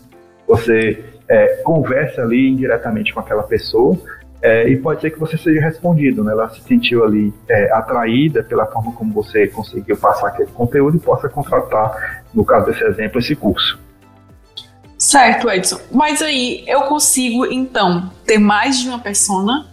[0.48, 3.98] Você é, conversa ali indiretamente com aquela pessoa,
[4.42, 6.32] É, e pode ser que você seja respondido, né?
[6.32, 11.00] Ela se sentiu ali é, atraída pela forma como você conseguiu passar aquele conteúdo e
[11.00, 13.80] possa contratar, no caso desse exemplo, esse curso.
[14.98, 15.80] Certo, Edson.
[15.92, 19.68] Mas aí eu consigo, então, ter mais de uma persona?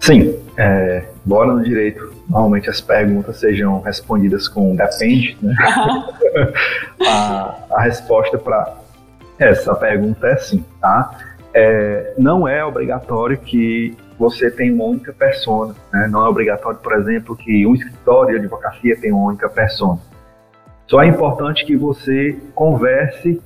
[0.00, 0.36] Sim.
[0.58, 5.54] É, embora no direito normalmente as perguntas sejam respondidas com depende, né?
[7.06, 8.74] a, a resposta para
[9.38, 11.31] essa pergunta é sim, tá?
[11.54, 16.08] É, não é obrigatório que você tenha uma única persona, né?
[16.10, 19.98] Não é obrigatório, por exemplo, que um escritório de advocacia tenha uma única persona.
[20.86, 23.40] Só é importante que você converse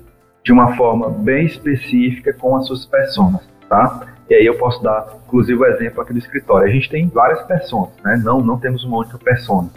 [0.45, 4.07] de uma forma bem específica com as suas personas, tá?
[4.29, 6.69] E aí eu posso dar, inclusive, o exemplo aqui do escritório.
[6.69, 8.21] A gente tem várias personas, né?
[8.25, 9.69] Não, não temos uma única persona.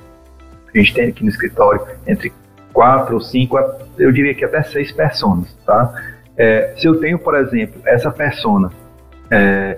[0.73, 2.31] A gente tem aqui no escritório entre
[2.73, 3.57] quatro ou cinco,
[3.97, 5.93] eu diria que até seis personas, tá?
[6.39, 8.71] É, se eu tenho, por exemplo, essa persona
[9.29, 9.77] é,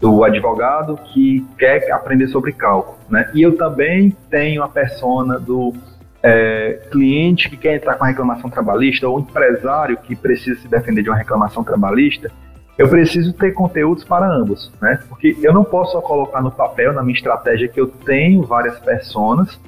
[0.00, 3.28] do advogado que quer aprender sobre cálculo, né?
[3.34, 5.74] E eu também tenho a persona do
[6.22, 11.10] é, cliente que quer entrar com reclamação trabalhista ou empresário que precisa se defender de
[11.10, 12.30] uma reclamação trabalhista,
[12.78, 15.00] eu preciso ter conteúdos para ambos, né?
[15.08, 18.78] Porque eu não posso só colocar no papel, na minha estratégia, que eu tenho várias
[18.78, 19.58] personas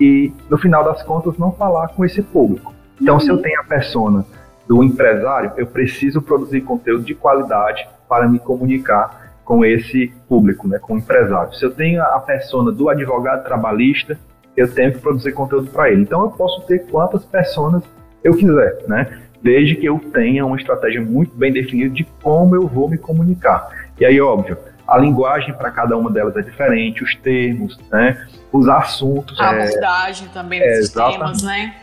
[0.00, 2.72] e, no final das contas, não falar com esse público.
[2.98, 3.20] Então, uhum.
[3.20, 3.42] se eu uhum.
[3.42, 4.24] tenho a persona
[4.66, 10.78] do empresário, eu preciso produzir conteúdo de qualidade para me comunicar com esse público, né,
[10.78, 11.52] com o empresário.
[11.54, 14.18] Se eu tenho a persona do advogado trabalhista,
[14.56, 16.02] eu tenho que produzir conteúdo para ele.
[16.02, 17.82] Então eu posso ter quantas pessoas
[18.22, 19.20] eu quiser, né?
[19.42, 23.68] Desde que eu tenha uma estratégia muito bem definida de como eu vou me comunicar.
[24.00, 24.56] E aí, óbvio,
[24.88, 28.26] a linguagem para cada uma delas é diferente, os termos, né?
[28.50, 29.38] Os assuntos.
[29.38, 31.74] A é, abordagem também desses é, temas, né?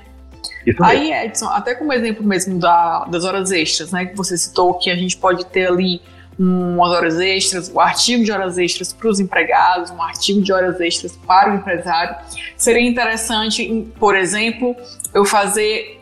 [0.66, 4.06] Isso aí, Edson, até como exemplo mesmo da, das horas extras, né?
[4.06, 6.02] Que você citou que a gente pode ter ali
[6.38, 10.52] umas horas extras, o um artigo de horas extras para os empregados, um artigo de
[10.52, 12.16] horas extras para o empresário.
[12.58, 14.76] Seria interessante, por exemplo,
[15.14, 16.01] eu fazer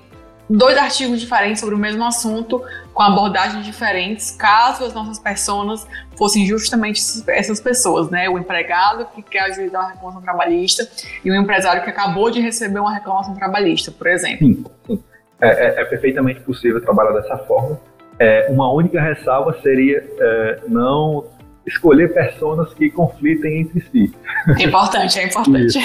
[0.49, 6.45] dois artigos diferentes sobre o mesmo assunto, com abordagens diferentes, caso as nossas personas fossem
[6.45, 8.27] justamente essas pessoas, né?
[8.27, 10.89] O empregado que quer ajudar uma reclamação trabalhista
[11.23, 14.47] e o empresário que acabou de receber uma reclamação trabalhista, por exemplo.
[14.47, 15.03] Sim, sim.
[15.41, 17.79] É, é, é perfeitamente possível trabalhar dessa forma.
[18.17, 21.25] É, uma única ressalva seria é, não
[21.65, 24.13] escolher personas que conflitem entre si.
[24.59, 25.79] É importante, é importante.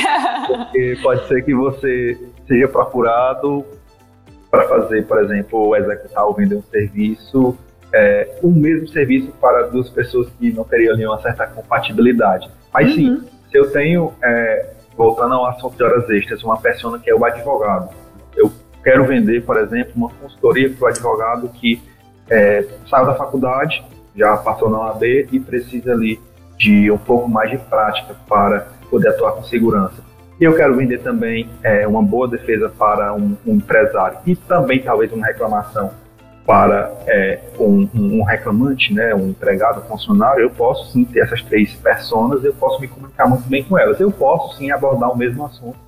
[0.47, 3.65] Porque pode ser que você seja procurado
[4.55, 7.57] para fazer, por exemplo, executar ou vender um serviço,
[7.93, 12.49] é, um mesmo serviço para duas pessoas que não teriam ali uma certa compatibilidade.
[12.73, 12.95] Mas uhum.
[12.95, 17.15] sim, se eu tenho, é, voltando ao assunto de horas extras, uma pessoa que é
[17.15, 17.91] o advogado,
[18.37, 18.51] eu
[18.83, 21.83] quero vender, por exemplo, uma consultoria para o advogado que
[22.31, 23.85] é, saiu da faculdade,
[24.17, 26.21] já passou na OAB e precisa ali
[26.57, 30.03] de um pouco mais de prática para poder atuar com segurança.
[30.41, 34.81] E eu quero vender também é, uma boa defesa para um, um, empresário e também
[34.81, 35.93] talvez uma reclamação
[36.45, 40.43] para é, um, um, reclamante, né, um empregado, um funcionário.
[40.43, 44.01] Eu posso sim ter essas três personas, eu posso me comunicar muito bem com elas.
[44.01, 45.79] Eu posso sim abordar o mesmo assunto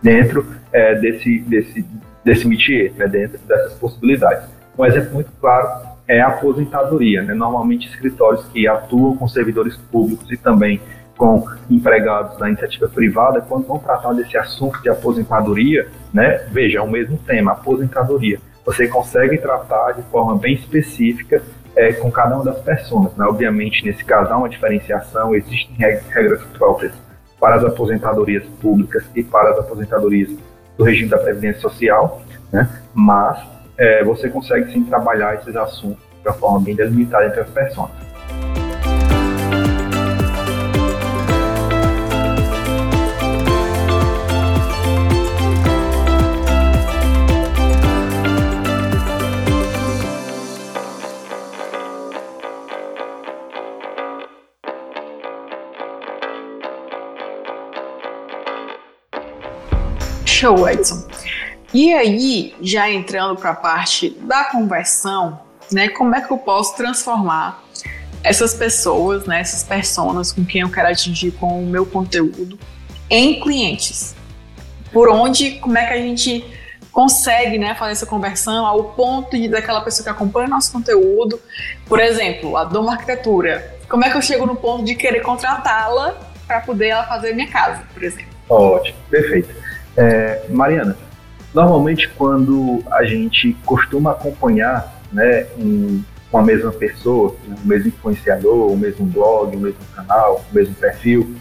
[0.00, 1.84] dentro é, desse, desse,
[2.24, 4.48] desse métier, né, dentro dessas possibilidades.
[4.78, 7.22] Um exemplo muito claro é a aposentadoria.
[7.22, 7.34] Né?
[7.34, 10.80] Normalmente, escritórios que atuam com servidores públicos e também
[11.20, 16.80] com empregados da iniciativa privada, quando vão tratar desse assunto de aposentadoria, né, veja, é
[16.80, 18.40] o mesmo tema, aposentadoria.
[18.64, 21.42] Você consegue tratar de forma bem específica
[21.76, 23.14] é, com cada uma das pessoas.
[23.16, 23.26] Né?
[23.26, 26.94] Obviamente, nesse caso, há uma diferenciação, existem regras próprias
[27.38, 30.30] para as aposentadorias públicas e para as aposentadorias
[30.78, 32.66] do regime da Previdência Social, né?
[32.94, 37.50] mas é, você consegue sim trabalhar esses assuntos de uma forma bem delimitada entre as
[37.50, 37.90] pessoas.
[60.40, 61.06] Show, Edson.
[61.74, 65.38] E aí, já entrando para a parte da conversão,
[65.70, 67.62] né, como é que eu posso transformar
[68.24, 72.58] essas pessoas, né, essas pessoas com quem eu quero atingir com o meu conteúdo
[73.10, 74.14] em clientes?
[74.90, 76.42] Por onde, como é que a gente
[76.90, 81.38] consegue, né, fazer essa conversão ao ponto de daquela pessoa que acompanha nosso conteúdo,
[81.86, 86.18] por exemplo, a Doma Arquitetura, como é que eu chego no ponto de querer contratá-la
[86.46, 88.30] para poder ela fazer minha casa, por exemplo?
[88.48, 89.69] Ótimo, perfeito.
[89.96, 90.96] É, Mariana,
[91.52, 96.00] Normalmente, quando a gente costuma acompanhar né, um,
[96.32, 101.34] uma mesma pessoa, o mesmo influenciador, o mesmo blog, o mesmo canal, o mesmo perfil,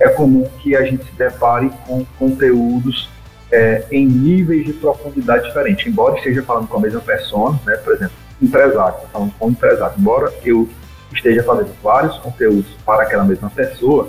[0.00, 3.08] é comum que a gente se depare com conteúdos
[3.52, 5.86] é, em níveis de profundidade diferentes.
[5.86, 9.94] Embora esteja falando com a mesma pessoa, né, por exemplo, empresário, falando com um empresário,
[9.96, 10.68] embora eu
[11.14, 14.08] esteja fazendo vários conteúdos para aquela mesma pessoa,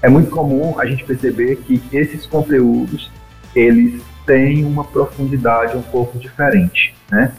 [0.00, 3.10] é muito comum a gente perceber que esses conteúdos
[3.54, 7.32] eles têm uma profundidade um pouco diferente, né?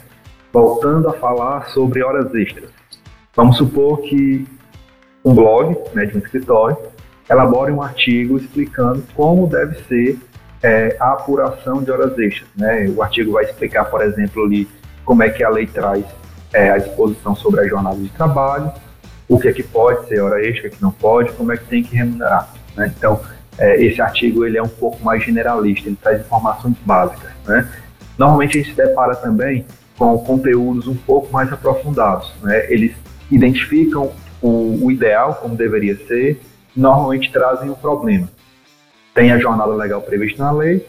[0.52, 2.70] Voltando a falar sobre horas extras.
[3.36, 4.48] Vamos supor que
[5.24, 6.78] um blog, né, de um escritório,
[7.30, 10.20] elabore um artigo explicando como deve ser
[10.62, 12.48] é, a apuração de horas extras.
[12.56, 12.88] Né?
[12.96, 14.68] O artigo vai explicar, por exemplo, ali
[15.04, 16.06] como é que a lei traz
[16.54, 18.72] é, a disposição sobre a jornada de trabalho,
[19.28, 21.66] o que é que pode ser hora extra, o que não pode, como é que
[21.66, 22.54] tem que remunerar.
[22.76, 22.94] Né?
[22.96, 23.20] Então,
[23.58, 27.32] é, esse artigo ele é um pouco mais generalista, ele traz informações básicas.
[27.46, 27.70] Né?
[28.18, 29.66] Normalmente a gente se depara também
[29.98, 32.34] com conteúdos um pouco mais aprofundados.
[32.42, 32.72] Né?
[32.72, 32.96] Eles
[33.32, 36.42] identificam o, o ideal como deveria ser,
[36.76, 38.30] normalmente trazem um problema.
[39.14, 40.86] Tem a jornada legal prevista na lei,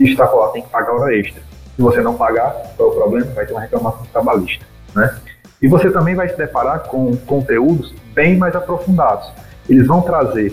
[0.00, 1.42] e extrapolar tem que pagar hora extra.
[1.76, 3.26] Se você não pagar, qual é o problema?
[3.32, 4.64] Vai ter uma reclamação trabalhista.
[4.94, 5.14] Né?
[5.60, 9.30] E você também vai se deparar com conteúdos bem mais aprofundados.
[9.68, 10.52] Eles vão trazer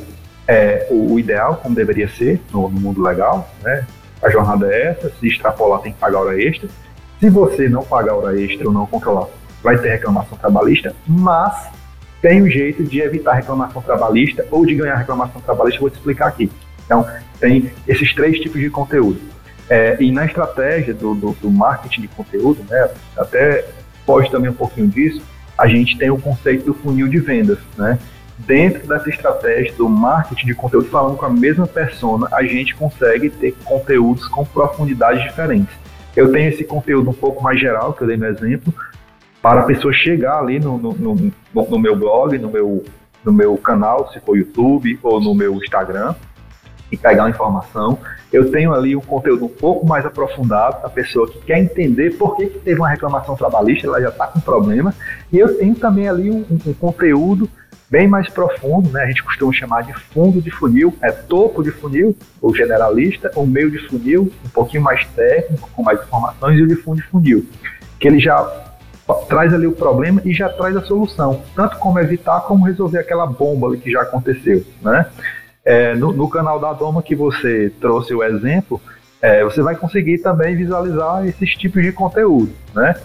[0.49, 3.85] é, o, o, ideal, como deveria ser no, no, mundo legal, né?
[4.19, 6.67] A jornada é essa, se extrapolar tem que pagar hora extra.
[7.19, 9.27] Se você não pagar hora extra ou não controlar,
[9.61, 11.69] vai ter reclamação trabalhista, mas
[12.19, 16.27] tem um jeito de evitar reclamação trabalhista ou de ganhar reclamação trabalhista, vou te explicar
[16.27, 16.51] aqui.
[16.83, 17.05] Então,
[17.39, 19.21] tem esses três tipos de conteúdo.
[19.69, 23.67] É, e na estratégia do, do, do, marketing de conteúdo, né, até
[24.03, 25.21] pode também um pouquinho disso,
[25.55, 27.99] a gente tem o conceito do funil de vendas, né?
[28.39, 33.29] Dentro dessa estratégia do marketing de conteúdo, falando com a mesma persona, a gente consegue
[33.29, 35.75] ter conteúdos com profundidades diferentes.
[36.15, 38.73] Eu tenho esse conteúdo um pouco mais geral, que eu dei no exemplo,
[39.41, 42.83] para a pessoa chegar ali no, no, no, no meu blog, no meu,
[43.23, 46.15] no meu canal, se for YouTube, ou no meu Instagram,
[46.91, 47.99] e pegar uma informação.
[48.31, 52.35] Eu tenho ali um conteúdo um pouco mais aprofundado, a pessoa que quer entender por
[52.35, 54.93] que, que teve uma reclamação trabalhista, ela já está com problema.
[55.31, 57.49] E eu tenho também ali um, um, conteúdo
[57.89, 59.03] bem mais profundo, né?
[59.03, 63.45] A gente costuma chamar de fundo de funil, é topo de funil, o generalista, o
[63.45, 67.07] meio de funil, um pouquinho mais técnico, com mais informações, e o de fundo de
[67.07, 67.45] funil,
[67.99, 68.67] que ele já
[69.27, 73.25] traz ali o problema e já traz a solução, tanto como evitar como resolver aquela
[73.25, 75.07] bomba que já aconteceu, né?
[75.65, 78.81] É, no, no, canal da Doma que você trouxe o exemplo,
[79.21, 82.95] é, você vai conseguir também visualizar esses tipos de conteúdo, né?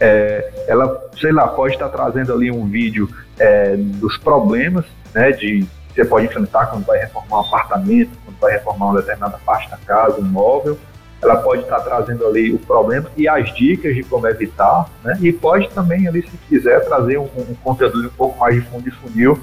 [0.00, 4.84] É, ela, sei lá, pode estar trazendo ali um vídeo é, dos problemas,
[5.14, 5.32] né?
[5.32, 9.68] De você pode enfrentar quando vai reformar um apartamento, quando vai reformar uma determinada parte
[9.68, 10.78] da casa, um móvel.
[11.20, 15.18] Ela pode estar trazendo ali o problema e as dicas de como evitar, né?
[15.20, 18.84] E pode também ali, se quiser, trazer um, um conteúdo um pouco mais de fundo
[18.84, 19.40] de funil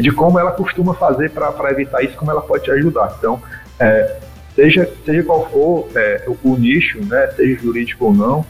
[0.00, 3.14] de como ela costuma fazer para evitar isso, como ela pode te ajudar.
[3.18, 3.42] Então,
[3.78, 4.16] é,
[4.54, 8.44] seja, seja qual for é, o, o, nicho, né, seja jurídico ou não,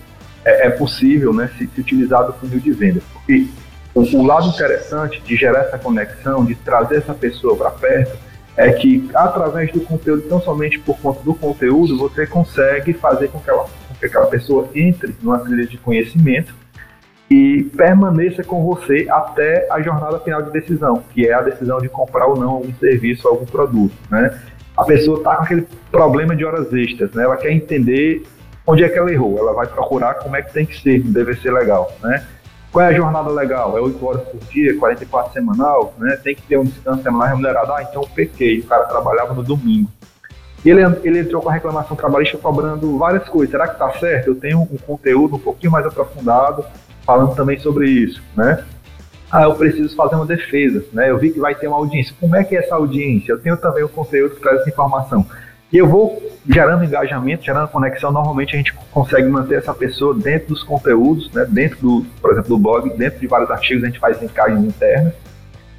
[0.44, 3.00] é, é possível né, se, se, utilizar do funil de venda.
[3.12, 3.48] Porque
[3.94, 8.16] o, o, lado interessante de gerar essa conexão, de trazer essa pessoa para perto,
[8.56, 13.38] é que através do conteúdo, não somente por conta do conteúdo, você consegue fazer com
[13.38, 16.52] que, ela, com que aquela pessoa entre numa trilha de conhecimento
[17.30, 21.88] e permaneça com você até a jornada final de decisão, que é a decisão de
[21.88, 24.40] comprar ou não algum serviço algum produto, né?
[24.76, 27.24] A pessoa está com aquele problema de horas extras, né?
[27.24, 28.22] Ela quer entender
[28.68, 31.34] onde é que ela errou, ela vai procurar como é que tem que ser, deve
[31.36, 32.22] ser legal, né?
[32.70, 33.78] Qual é a jornada legal?
[33.78, 36.18] É 8 horas por dia, 44 semanal, né?
[36.22, 37.72] Tem que ter um descanso semanal remunerado.
[37.72, 39.90] Ah, então pequei, o cara trabalhava no domingo.
[40.62, 43.50] E ele, ele entrou com a reclamação trabalhista cobrando várias coisas.
[43.50, 44.28] Será que está certo?
[44.28, 46.62] Eu tenho um conteúdo um pouquinho mais aprofundado,
[47.06, 48.62] falando também sobre isso, né?
[49.30, 51.10] Ah, eu preciso fazer uma defesa, né?
[51.10, 52.14] Eu vi que vai ter uma audiência.
[52.20, 53.32] Como é que é essa audiência?
[53.32, 55.24] Eu tenho também o conteúdo que traz essa informação.
[55.72, 58.10] E eu vou gerando engajamento, gerando conexão.
[58.10, 61.46] Normalmente a gente consegue manter essa pessoa dentro dos conteúdos, né?
[61.48, 65.12] dentro do, por exemplo, do blog, dentro de vários artigos, a gente faz linkagens internas,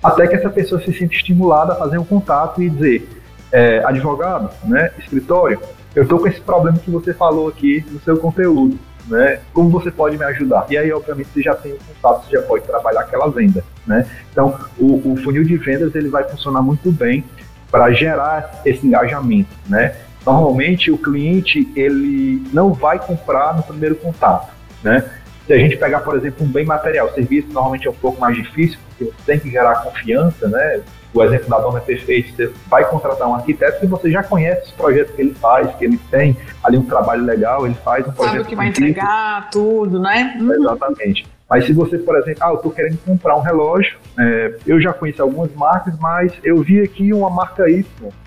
[0.03, 3.09] até que essa pessoa se sinta estimulada a fazer um contato e dizer,
[3.51, 4.91] é, advogado, né?
[4.99, 5.59] escritório,
[5.95, 8.77] eu estou com esse problema que você falou aqui no seu conteúdo
[9.09, 9.39] né?
[9.53, 10.67] Como você pode me ajudar?
[10.69, 14.05] E aí, obviamente, você já tem o contato, você já pode trabalhar aquela venda, né?
[14.31, 17.23] Então, o, o funil de vendas ele vai funcionar muito bem
[17.71, 19.95] para gerar esse engajamento, né?
[20.25, 24.51] Normalmente, o cliente ele não vai comprar no primeiro contato,
[24.83, 25.09] né?
[25.45, 28.21] Se a gente pegar, por exemplo, um bem material, o serviço normalmente é um pouco
[28.21, 30.81] mais difícil, porque você tem que gerar confiança, né?
[31.13, 34.67] o exemplo da dona é perfeito, você vai contratar um arquiteto que você já conhece
[34.67, 38.11] os projetos que ele faz, que ele tem ali um trabalho legal, ele faz um
[38.11, 38.33] projeto.
[38.33, 40.37] Sabe o que vai entregar, tudo, né?
[40.39, 40.53] Uhum.
[40.53, 41.27] Exatamente.
[41.49, 44.93] Mas se você, por exemplo, ah, eu estou querendo comprar um relógio, é, eu já
[44.93, 47.85] conheci algumas marcas, mas eu vi aqui uma marca Y,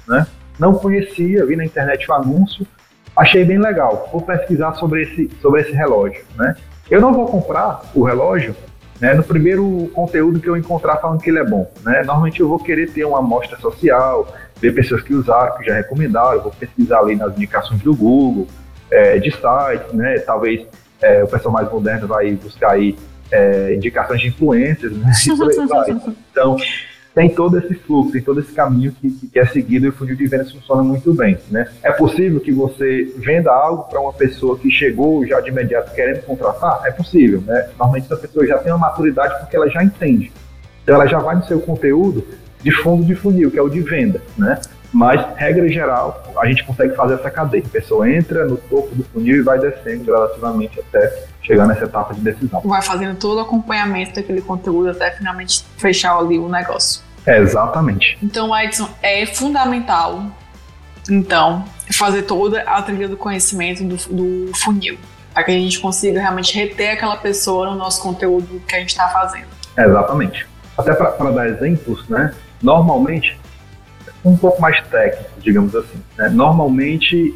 [0.08, 0.26] né?
[0.58, 2.66] Não conhecia, vi na internet o anúncio,
[3.16, 4.08] achei bem legal.
[4.12, 6.56] Vou pesquisar sobre esse, sobre esse relógio, né?
[6.90, 8.56] Eu não vou comprar o relógio
[9.00, 11.70] né, no primeiro conteúdo que eu encontrar falando que ele é bom.
[11.82, 12.02] Né?
[12.04, 16.40] Normalmente eu vou querer ter uma amostra social, ver pessoas que usaram, que já recomendaram,
[16.40, 18.46] vou pesquisar ali nas indicações do Google,
[18.90, 20.18] é, de sites, né?
[20.20, 20.66] Talvez
[21.00, 22.96] é, o pessoal mais moderno vai buscar aí
[23.32, 25.10] é, indicações de influências, né?
[26.30, 26.56] Então,
[27.14, 30.16] tem todo esse fluxo, tem todo esse caminho que, que é seguido e o funil
[30.16, 31.38] de vendas funciona muito bem.
[31.50, 31.68] Né?
[31.82, 36.22] É possível que você venda algo para uma pessoa que chegou já de imediato querendo
[36.22, 36.80] contratar?
[36.84, 37.42] É possível.
[37.46, 37.68] Né?
[37.78, 40.32] Normalmente essa pessoa já tem uma maturidade porque ela já entende.
[40.82, 42.24] Então ela já vai no seu conteúdo
[42.62, 44.22] de fundo de funil, que é o de venda.
[44.38, 44.58] Né?
[44.92, 47.64] Mas, regra geral, a gente consegue fazer essa cadeia.
[47.64, 52.12] A pessoa entra no topo do funil e vai descendo gradativamente até chegar nessa etapa
[52.12, 52.60] de decisão.
[52.60, 57.02] Vai fazendo todo o acompanhamento daquele conteúdo até finalmente fechar ali o negócio.
[57.26, 58.18] É, exatamente.
[58.22, 60.24] Então, Edson, é fundamental,
[61.10, 64.98] então, fazer toda a trilha do conhecimento do, do funil,
[65.32, 68.90] para que a gente consiga realmente reter aquela pessoa no nosso conteúdo que a gente
[68.90, 69.46] está fazendo.
[69.76, 70.46] É, exatamente.
[70.76, 72.34] Até para dar exemplos, né?
[72.62, 73.38] Normalmente,
[74.24, 75.98] um pouco mais técnico, digamos assim.
[76.16, 76.28] Né?
[76.28, 77.34] Normalmente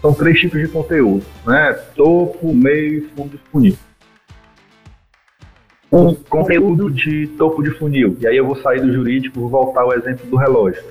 [0.00, 1.72] são três tipos de conteúdo, né?
[1.96, 3.76] Topo, meio e fundo de funil.
[5.90, 9.82] Um conteúdo de topo de funil, e aí eu vou sair do jurídico, vou voltar
[9.82, 10.82] ao exemplo do relógio.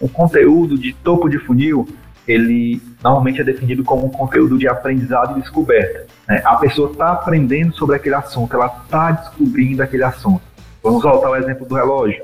[0.00, 1.88] Um conteúdo de topo de funil,
[2.26, 6.06] ele normalmente é definido como um conteúdo de aprendizado e descoberta.
[6.28, 6.42] Né?
[6.44, 10.42] A pessoa está aprendendo sobre aquele assunto, ela está descobrindo aquele assunto.
[10.82, 12.22] Vamos voltar ao exemplo do relógio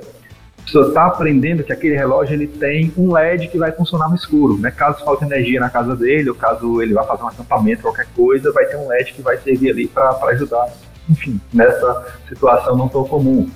[0.66, 4.58] pessoa está aprendendo que aquele relógio ele tem um LED que vai funcionar no escuro,
[4.58, 4.70] né?
[4.70, 8.52] Caso falte energia na casa dele, ou caso ele vá fazer um acampamento, qualquer coisa,
[8.52, 10.68] vai ter um LED que vai servir ali para ajudar,
[11.08, 13.48] enfim, nessa situação não tão comum.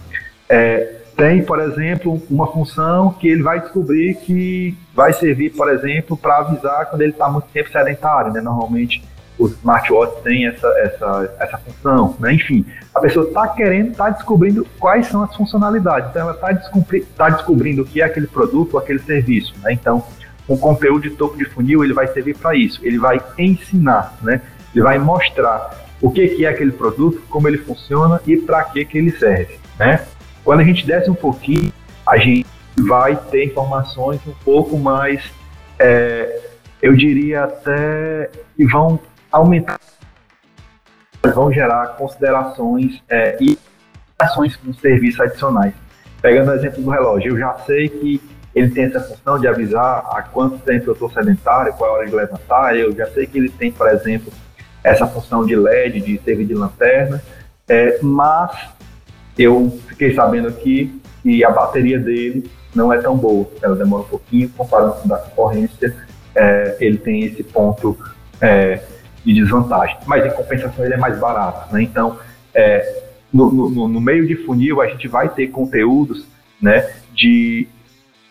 [0.48, 6.16] É, tem, por exemplo, uma função que ele vai descobrir que vai servir, por exemplo,
[6.16, 8.40] para avisar quando ele está muito tempo sedentário, né?
[8.40, 9.02] Normalmente
[9.40, 12.34] os smartwatches têm essa, essa, essa função, né?
[12.34, 12.64] Enfim,
[12.94, 17.30] a pessoa está querendo, está descobrindo quais são as funcionalidades, então ela está descobri tá
[17.30, 19.72] descobrindo o que é aquele produto aquele serviço, né?
[19.72, 20.04] Então,
[20.46, 24.42] um conteúdo de topo de funil, ele vai servir para isso, ele vai ensinar, né?
[24.74, 28.84] Ele vai mostrar o que, que é aquele produto, como ele funciona e para que,
[28.84, 30.04] que ele serve, né?
[30.44, 31.72] Quando a gente desce um pouquinho,
[32.06, 32.46] a gente
[32.78, 35.22] vai ter informações um pouco mais,
[35.78, 36.40] é,
[36.82, 38.98] eu diria até, que vão
[39.30, 39.80] aumentar,
[41.34, 43.58] vão gerar considerações é, e
[44.18, 45.74] ações com serviços adicionais.
[46.20, 48.20] Pegando o exemplo do relógio, eu já sei que
[48.54, 51.96] ele tem essa função de avisar há quanto tempo eu estou sedentário, qual é a
[51.96, 54.32] hora de levantar, eu já sei que ele tem, por exemplo,
[54.82, 57.22] essa função de LED, de servir de lanterna,
[57.68, 58.50] é, mas
[59.38, 64.08] eu fiquei sabendo aqui que a bateria dele não é tão boa, ela demora um
[64.08, 65.96] pouquinho, comparando com a da concorrência,
[66.34, 67.96] é, ele tem esse ponto
[68.40, 68.80] é,
[69.24, 69.96] de desvantagem.
[70.06, 71.82] Mas em compensação ele é mais barato, né?
[71.82, 72.18] Então,
[72.54, 73.02] é,
[73.32, 76.26] no, no, no, meio de funil a gente vai ter conteúdos,
[76.60, 76.90] né?
[77.14, 77.68] De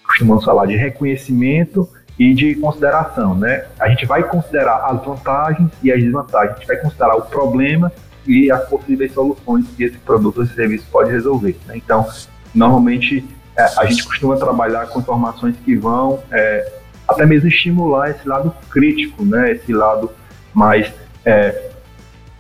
[0.06, 1.88] costumamos falar de reconhecimento
[2.18, 3.66] e de consideração, né?
[3.80, 6.52] A gente vai considerar as vantagens e as desvantagens.
[6.52, 7.92] A gente vai considerar o problema
[8.28, 11.58] e as possíveis soluções que esse produto ou esse serviço pode resolver.
[11.66, 11.78] Né?
[11.78, 12.06] Então,
[12.54, 13.26] normalmente
[13.56, 16.72] é, a gente costuma trabalhar com informações que vão é,
[17.08, 19.52] até mesmo estimular esse lado crítico, né?
[19.52, 20.12] Esse lado
[20.54, 20.92] mais
[21.26, 21.70] é,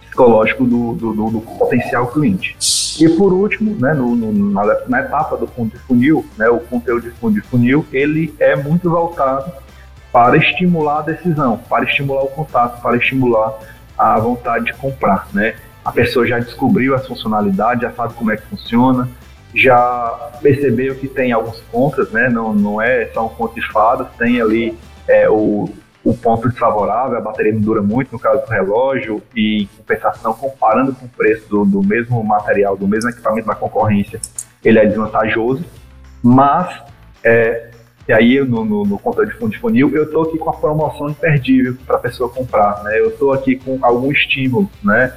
[0.01, 2.57] psicológico do, do, do, do, potencial cliente.
[2.99, 6.59] E por último, né, no, no, na, na, etapa do fundo de funil, né, o
[6.59, 9.51] conteúdo de fundo de funil, ele é muito voltado
[10.11, 13.59] para estimular a decisão, para estimular o contato, para estimular
[13.97, 15.55] a vontade de comprar, né?
[15.85, 19.09] A pessoa já descobriu as funcionalidades, já sabe como é que funciona,
[19.53, 22.29] já percebeu que tem alguns contras, né?
[22.29, 25.69] Não, não é só um conto de fadas, tem ali é, o,
[26.03, 30.33] o ponto desfavorável, a bateria não dura muito no caso do relógio, e em compensação,
[30.33, 34.19] comparando com o preço do, do mesmo material, do mesmo equipamento da concorrência,
[34.63, 35.65] ele é desvantajoso,
[36.23, 36.81] mas,
[37.23, 37.71] é,
[38.07, 41.09] e aí no, no, no controle de fundo de eu estou aqui com a promoção
[41.09, 42.99] imperdível para a pessoa comprar, né?
[42.99, 45.13] eu estou aqui com algum estímulo, né?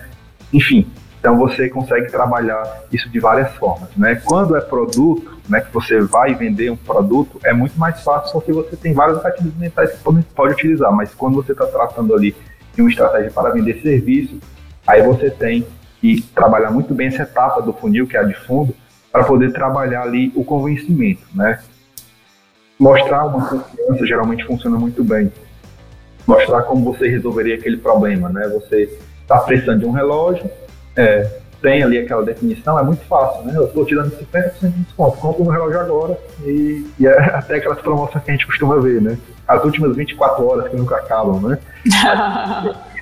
[0.52, 0.90] enfim,
[1.22, 4.16] então você consegue trabalhar isso de várias formas, né?
[4.24, 8.52] Quando é produto, né, que você vai vender um produto, é muito mais fácil porque
[8.52, 12.34] você tem vários gatilhos mentais que você pode utilizar, mas quando você está tratando ali
[12.74, 14.38] de uma estratégia para vender serviço,
[14.86, 15.66] aí você tem
[16.00, 18.74] que trabalhar muito bem essa etapa do funil, que é a de fundo,
[19.10, 21.60] para poder trabalhar ali o convencimento, né?
[22.78, 25.30] Mostrar uma confiança geralmente funciona muito bem.
[26.26, 28.48] Mostrar como você resolveria aquele problema, né?
[28.48, 30.50] Você está precisando de um relógio,
[30.96, 33.56] é, tem ali aquela definição, é muito fácil, né?
[33.56, 37.80] Eu estou tirando 50% de desconto, compro um relógio agora e, e é até aquelas
[37.80, 39.16] promoções que a gente costuma ver, né?
[39.46, 41.58] As últimas 24 horas que nunca acabam, né?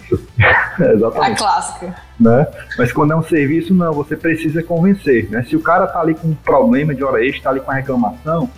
[0.79, 1.33] Exatamente.
[1.33, 1.95] A clássica.
[2.19, 2.47] Né?
[2.77, 5.31] Mas quando é um serviço, não, você precisa convencer.
[5.31, 5.45] Né?
[5.45, 7.75] Se o cara tá ali com um problema de hora extra, tá ali com a
[7.75, 8.51] reclamação,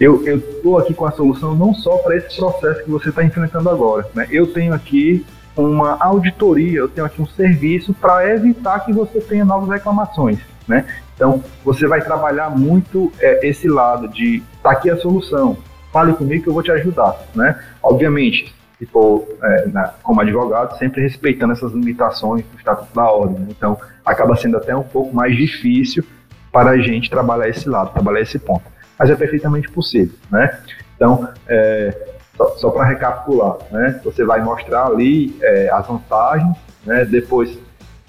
[0.00, 3.68] eu estou aqui com a solução não só para esse processo que você está enfrentando
[3.68, 4.08] agora.
[4.14, 4.26] Né?
[4.30, 5.26] Eu tenho aqui
[5.60, 10.38] uma auditoria, eu tenho aqui um serviço para evitar que você tenha novas reclamações.
[10.66, 10.84] Né?
[11.14, 15.56] Então, você vai trabalhar muito é, esse lado de tá aqui a solução,
[15.92, 17.16] fale comigo que eu vou te ajudar.
[17.34, 17.58] Né?
[17.82, 23.40] Obviamente, se for é, na, como advogado, sempre respeitando essas limitações do Estatuto da Ordem.
[23.40, 23.48] Né?
[23.50, 26.04] Então, acaba sendo até um pouco mais difícil
[26.52, 28.64] para a gente trabalhar esse lado, trabalhar esse ponto.
[28.98, 30.58] Mas é perfeitamente possível, né?
[30.94, 32.09] Então, é,
[32.40, 34.00] só, só para recapitular, né?
[34.02, 37.04] Você vai mostrar ali é, as vantagens, né?
[37.04, 37.58] Depois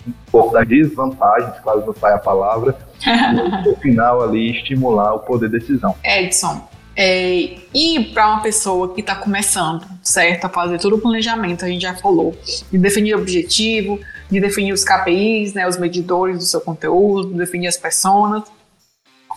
[0.08, 2.76] um pouco das desvantagens, quase não sai a palavra,
[3.06, 5.96] e no final ali estimular o poder de decisão.
[6.04, 11.66] Edson, é, e para uma pessoa que está começando, certo, a fazer todo o planejamento,
[11.66, 12.36] a gente já falou,
[12.72, 17.68] de definir o objetivo, de definir os KPIs, né, os medidores do seu conteúdo, definir
[17.68, 18.44] as personas,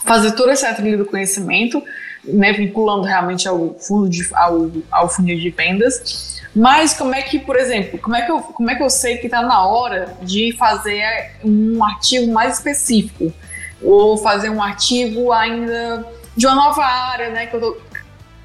[0.03, 1.83] fazer toda essa trilha do conhecimento,
[2.27, 6.43] né, vinculando realmente ao fundo de, ao, ao funil de vendas.
[6.55, 9.17] Mas como é que, por exemplo, como é que eu, como é que eu sei
[9.19, 13.33] que está na hora de fazer um artigo mais específico?
[13.83, 16.07] Ou fazer um artigo ainda
[16.37, 17.47] de uma nova área, né?
[17.47, 17.77] Que eu tô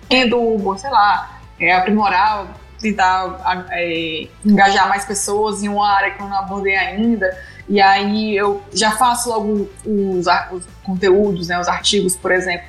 [0.10, 2.48] querendo, sei lá, é, aprimorar,
[2.82, 7.38] tentar é, engajar mais pessoas em uma área que eu não abordei ainda.
[7.70, 12.66] E aí eu já faço logo os, os conteúdos, né, os artigos, por exemplo,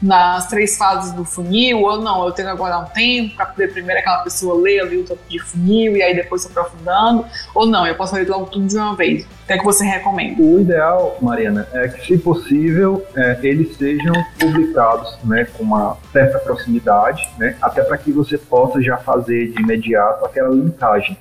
[0.00, 3.72] nas três fases do funil, ou não, eu tenho que aguardar um tempo para poder
[3.72, 7.66] primeiro aquela pessoa ler ali o topo de funil e aí depois se aprofundando, ou
[7.66, 9.24] não, eu posso ler logo tudo de uma vez.
[9.24, 10.40] O que é que você recomenda?
[10.40, 16.38] O ideal, Mariana, é que, se possível, é, eles sejam publicados né, com uma certa
[16.38, 21.18] proximidade, né, até para que você possa já fazer de imediato aquela linkagem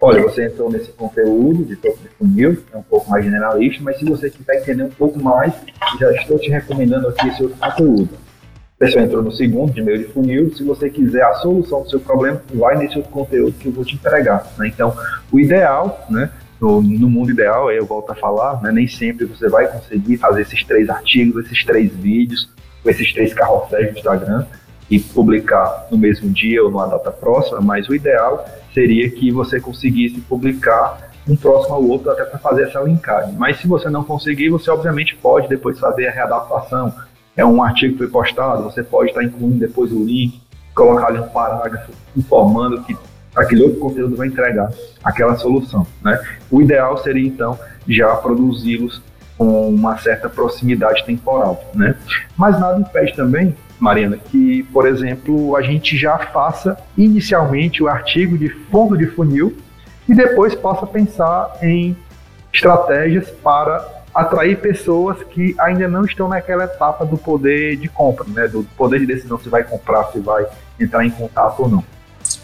[0.00, 3.98] Olha, você entrou nesse conteúdo de topo de funil, é um pouco mais generalista, mas
[3.98, 5.54] se você quiser entender um pouco mais,
[5.98, 8.10] já estou te recomendando aqui esse outro conteúdo.
[8.76, 11.88] A pessoa entrou no segundo, de meio de funil, se você quiser a solução do
[11.88, 14.46] seu problema, vai nesse outro conteúdo que eu vou te entregar.
[14.58, 14.68] Né?
[14.68, 14.94] Então,
[15.32, 16.30] o ideal, né,
[16.60, 20.42] no, no, mundo ideal, eu volto a falar, né, nem sempre você vai conseguir fazer
[20.42, 22.50] esses três artigos, esses três vídeos,
[22.84, 24.44] esses três carrosséis do Instagram,
[24.90, 29.60] e publicar no mesmo dia ou numa data próxima, mas o ideal seria que você
[29.60, 33.34] conseguisse publicar um próximo ao outro até para fazer essa linkagem.
[33.36, 36.94] Mas se você não conseguir, você obviamente pode depois fazer a readaptação.
[37.36, 40.40] É um artigo que foi postado, você pode estar incluindo depois o link,
[40.74, 42.96] colocar ali um parágrafo informando que
[43.34, 44.70] aquele outro conteúdo vai entregar
[45.02, 45.86] aquela solução.
[46.02, 46.18] Né?
[46.50, 47.58] O ideal seria então
[47.88, 49.02] já produzi-los
[49.36, 51.62] com uma certa proximidade temporal.
[51.74, 51.96] Né?
[52.36, 58.38] Mas nada impede também Mariana, que, por exemplo, a gente já faça inicialmente o artigo
[58.38, 59.56] de fundo de funil
[60.08, 61.96] e depois possa pensar em
[62.52, 68.48] estratégias para atrair pessoas que ainda não estão naquela etapa do poder de compra, né,
[68.48, 70.46] do poder de decisão se vai comprar, se vai
[70.80, 71.84] entrar em contato ou não.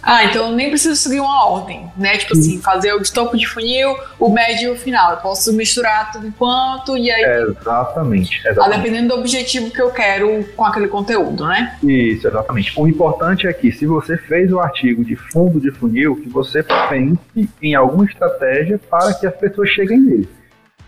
[0.02, 2.16] Ah, então eu nem preciso seguir uma ordem, né?
[2.16, 5.12] Tipo assim, fazer o de topo de funil, o médio e o final.
[5.12, 7.22] Eu posso misturar tudo enquanto e aí.
[7.48, 8.38] exatamente.
[8.38, 8.60] exatamente.
[8.60, 11.76] Ah, dependendo do objetivo que eu quero com aquele conteúdo, né?
[11.82, 12.72] Isso, exatamente.
[12.76, 16.62] O importante é que se você fez o artigo de fundo de funil, que você
[16.62, 20.28] pense em alguma estratégia para que as pessoas cheguem nele.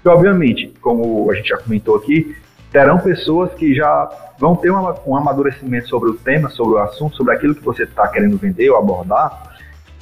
[0.05, 2.37] E, obviamente, como a gente já comentou aqui,
[2.75, 7.15] terão pessoas que já vão ter um, um amadurecimento sobre o tema, sobre o assunto,
[7.15, 9.55] sobre aquilo que você está querendo vender ou abordar,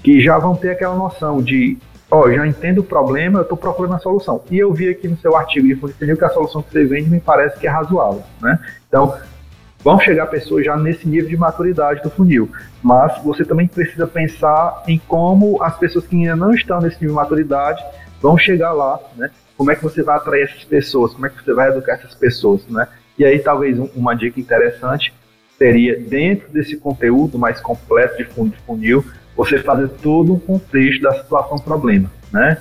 [0.02, 1.76] que já vão ter aquela noção de,
[2.10, 4.42] ó, oh, já entendo o problema, eu estou procurando a solução.
[4.50, 7.10] E eu vi aqui no seu artigo de funil que a solução que você vende
[7.10, 8.58] me parece que é razoável, né?
[8.88, 9.18] Então,
[9.84, 12.48] vão chegar pessoas já nesse nível de maturidade do funil.
[12.82, 17.16] Mas você também precisa pensar em como as pessoas que ainda não estão nesse nível
[17.16, 17.84] de maturidade
[18.22, 19.30] vão chegar lá, né?
[19.62, 21.12] Como é que você vai atrair essas pessoas?
[21.12, 22.88] Como é que você vai educar essas pessoas, né?
[23.16, 25.14] E aí, talvez um, uma dica interessante
[25.56, 29.04] seria, dentro desse conteúdo mais completo de fundo de funil,
[29.36, 32.60] você fazer todo um contexto da situação problema, né?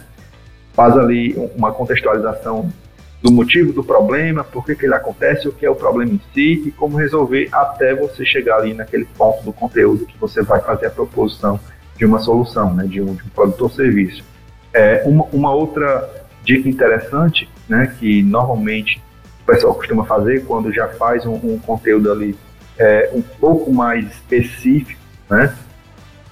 [0.73, 2.71] Faz ali uma contextualização
[3.19, 6.21] do motivo do problema, por que, que ele acontece, o que é o problema em
[6.35, 10.61] si e como resolver até você chegar ali naquele ponto do conteúdo que você vai
[10.61, 11.59] fazer a proposição
[11.97, 14.23] de uma solução, né, de um, de um produto ou serviço.
[14.71, 16.20] É, uma, uma outra
[16.51, 19.01] dica interessante, né, que normalmente
[19.43, 22.35] o pessoal costuma fazer quando já faz um, um conteúdo ali
[22.77, 24.99] é, um pouco mais específico,
[25.29, 25.55] né?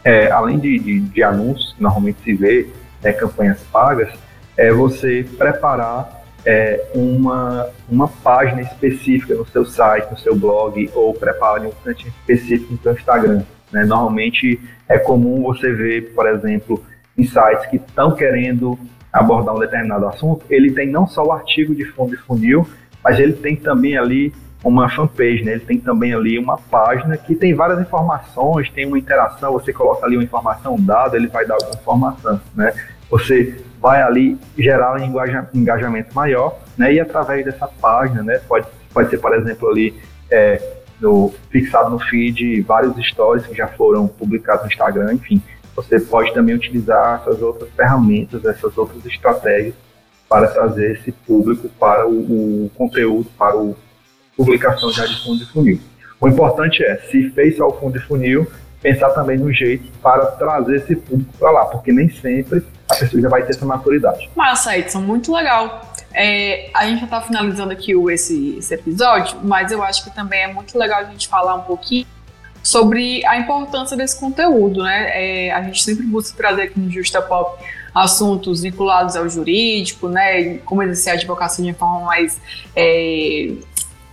[0.04, 2.68] É, além de, de, de, anúncios que normalmente se vê,
[3.04, 4.10] né, campanhas pagas,
[4.56, 11.14] é você preparar é, uma, uma página específica no seu site, no seu blog, ou
[11.14, 13.44] prepare um cantinho específico no seu Instagram.
[13.72, 13.84] Né?
[13.84, 16.84] Normalmente é comum você ver, por exemplo,
[17.18, 18.80] em sites que estão querendo
[19.12, 22.68] abordar um determinado assunto, ele tem não só o artigo de fundo de funil,
[23.04, 24.34] mas ele tem também ali
[24.64, 25.54] uma fanpage, né?
[25.54, 30.06] Ele tem também ali uma página que tem várias informações, tem uma interação, você coloca
[30.06, 32.74] ali uma informação, um dado, ele vai dar alguma informação, né?
[33.10, 36.94] Você vai ali gerar um engajamento maior, né?
[36.94, 38.40] E através dessa página, né?
[38.48, 39.96] Pode, pode ser, por exemplo, ali
[40.30, 40.62] é,
[41.00, 45.42] no, fixado no feed vários stories que já foram publicados no Instagram, enfim.
[45.80, 49.74] Você pode também utilizar essas outras ferramentas, essas outras estratégias
[50.28, 53.74] para trazer esse público para o, o conteúdo, para a
[54.36, 55.80] publicação já de fundo de funil.
[56.20, 58.46] O importante é, se fez só o fundo de funil,
[58.82, 63.22] pensar também no jeito para trazer esse público para lá, porque nem sempre a pessoa
[63.22, 64.30] já vai ter essa maturidade.
[64.36, 65.82] Massa, Edson, muito legal.
[66.14, 70.14] É, a gente já está finalizando aqui o, esse, esse episódio, mas eu acho que
[70.14, 72.06] também é muito legal a gente falar um pouquinho
[72.70, 75.10] sobre a importância desse conteúdo, né?
[75.48, 77.60] É, a gente sempre busca trazer aqui no Justa Pop
[77.96, 80.60] assuntos vinculados ao jurídico, né?
[80.60, 82.40] Como exercer a advocacia de forma mais
[82.76, 83.54] é,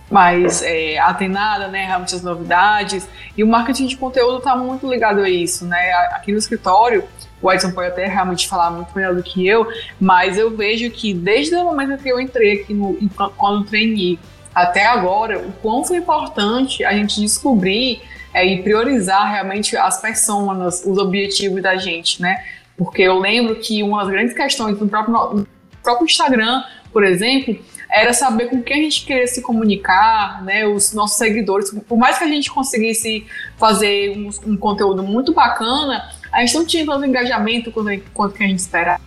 [0.09, 3.07] mais é, atenada, né, realmente as novidades.
[3.37, 5.91] E o marketing de conteúdo está muito ligado a isso, né?
[6.13, 7.03] Aqui no escritório,
[7.39, 9.67] o Edson pode até realmente falar muito melhor do que eu,
[9.99, 12.97] mas eu vejo que desde o momento que eu entrei aqui no,
[13.37, 14.17] quando treinei
[14.57, 18.01] até agora, o quão foi importante a gente descobrir
[18.33, 22.43] é, e priorizar realmente as pessoas, os objetivos da gente, né?
[22.75, 25.47] Porque eu lembro que uma das grandes questões do próprio, no
[25.83, 27.55] próprio Instagram, por exemplo,
[27.87, 31.69] era saber com quem a gente queria se comunicar, né, os nossos seguidores.
[31.87, 33.27] Por mais que a gente conseguisse
[33.59, 38.43] fazer um, um conteúdo muito bacana, a gente não tinha tanto engajamento quanto, quanto que
[38.43, 39.06] a gente esperava.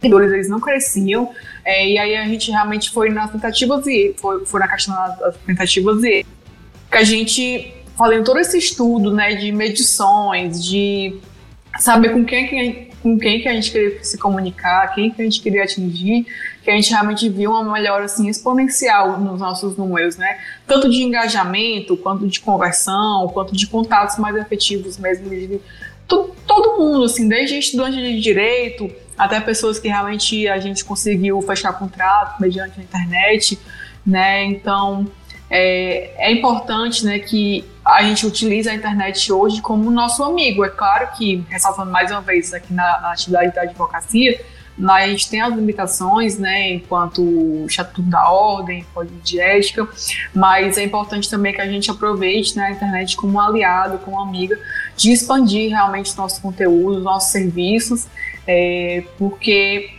[0.00, 1.30] Seguidores eles não cresciam,
[1.64, 5.36] é, e aí a gente realmente foi nas tentativas e foi, foi na questão das
[5.38, 6.24] tentativas e
[6.90, 11.18] que a gente fazendo todo esse estudo, né, de medições, de
[11.78, 15.40] saber com quem, com quem que a gente queria se comunicar, quem que a gente
[15.40, 16.26] queria atingir,
[16.62, 20.38] que a gente realmente viu uma melhora assim exponencial nos nossos números, né?
[20.66, 25.60] Tanto de engajamento, quanto de conversão, quanto de contatos mais efetivos mesmo de
[26.06, 31.40] todo, todo mundo, assim, desde estudante de direito até pessoas que realmente a gente conseguiu
[31.42, 33.58] fechar contrato mediante a internet,
[34.04, 34.44] né?
[34.44, 35.06] Então
[35.48, 40.64] é, é importante, né, que a gente utilize a internet hoje como nosso amigo.
[40.64, 44.40] É claro que, ressaltando mais uma vez aqui na, na atividade da advocacia,
[44.84, 49.88] a gente tem as limitações, né, enquanto Estatuto da Ordem, Código de Ética,
[50.34, 54.16] mas é importante também que a gente aproveite né, a internet como um aliado, como
[54.16, 54.58] uma amiga,
[54.96, 58.06] de expandir realmente os nossos conteúdos, nossos serviços,
[58.46, 59.90] é, porque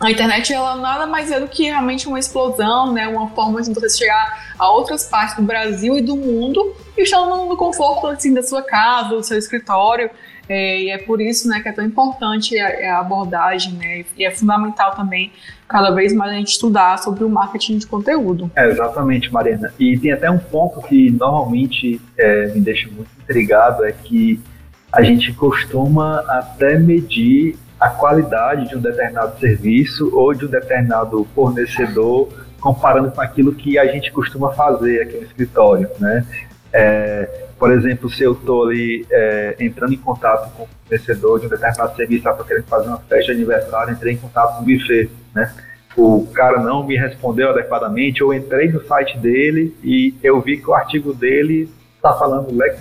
[0.00, 3.72] a internet ela nada mais é do que realmente uma explosão, né, uma forma de
[3.72, 8.34] você chegar a outras partes do Brasil e do mundo e estando no conforto assim
[8.34, 10.10] da sua casa, do seu escritório.
[10.46, 14.04] É, e é por isso né, que é tão importante a, a, abordagem, né?
[14.14, 15.32] E é fundamental também,
[15.66, 18.50] cada vez mais, a gente estudar sobre o marketing de conteúdo.
[18.54, 19.72] É, exatamente, Mariana.
[19.78, 24.38] E tem até um ponto que normalmente é, me deixa muito intrigado, é que
[24.92, 31.22] a gente costuma até medir a qualidade de um determinado serviço ou de um determinado
[31.34, 36.26] fornecedor comparando com aquilo que a gente costuma fazer aqui no escritório, né?
[36.72, 37.28] É,
[37.58, 41.48] por exemplo, se eu estou ali é, entrando em contato com o fornecedor de um
[41.50, 45.10] determinado serviço, estou querendo fazer uma festa de aniversário, entrei em contato com o buffet,
[45.34, 45.52] né?
[45.94, 50.70] O cara não me respondeu adequadamente, eu entrei no site dele e eu vi que
[50.70, 52.80] o artigo dele está falando Lex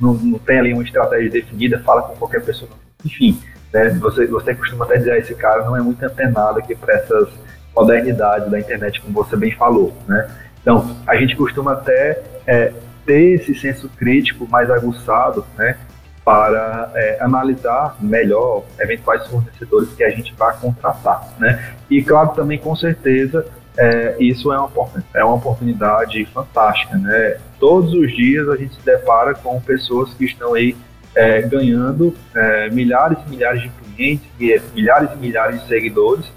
[0.00, 2.70] não, não tem ali uma estratégia definida, fala com qualquer pessoa,
[3.04, 3.36] enfim,
[3.74, 3.90] né?
[4.00, 7.28] Você, você costuma até dizer, ah, esse cara não é muito antenado aqui para essas
[7.74, 10.30] modernidades da internet, como você bem falou, né?
[10.62, 12.72] Então, a gente costuma até é,
[13.04, 15.76] ter esse senso crítico mais aguçado, né?
[16.24, 21.74] Para é, analisar melhor eventuais fornecedores que a gente vai contratar, né?
[21.90, 23.44] E claro, também com certeza
[23.76, 24.70] é, isso é uma,
[25.12, 27.38] é uma oportunidade fantástica, né?
[27.58, 30.76] Todos os dias a gente se depara com pessoas que estão aí
[31.14, 34.26] é, ganhando é, milhares e milhares de clientes,
[34.74, 36.30] milhares e milhares de seguidores.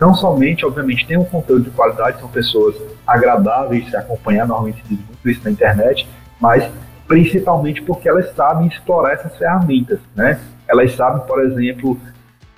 [0.00, 2.74] Não somente, obviamente, tem um conteúdo de qualidade, são pessoas
[3.06, 6.08] agradáveis de se acompanhar, normalmente se diz muito isso na internet,
[6.40, 6.70] mas
[7.06, 10.40] principalmente porque elas sabem explorar essas ferramentas, né?
[10.66, 11.98] Elas sabem, por exemplo,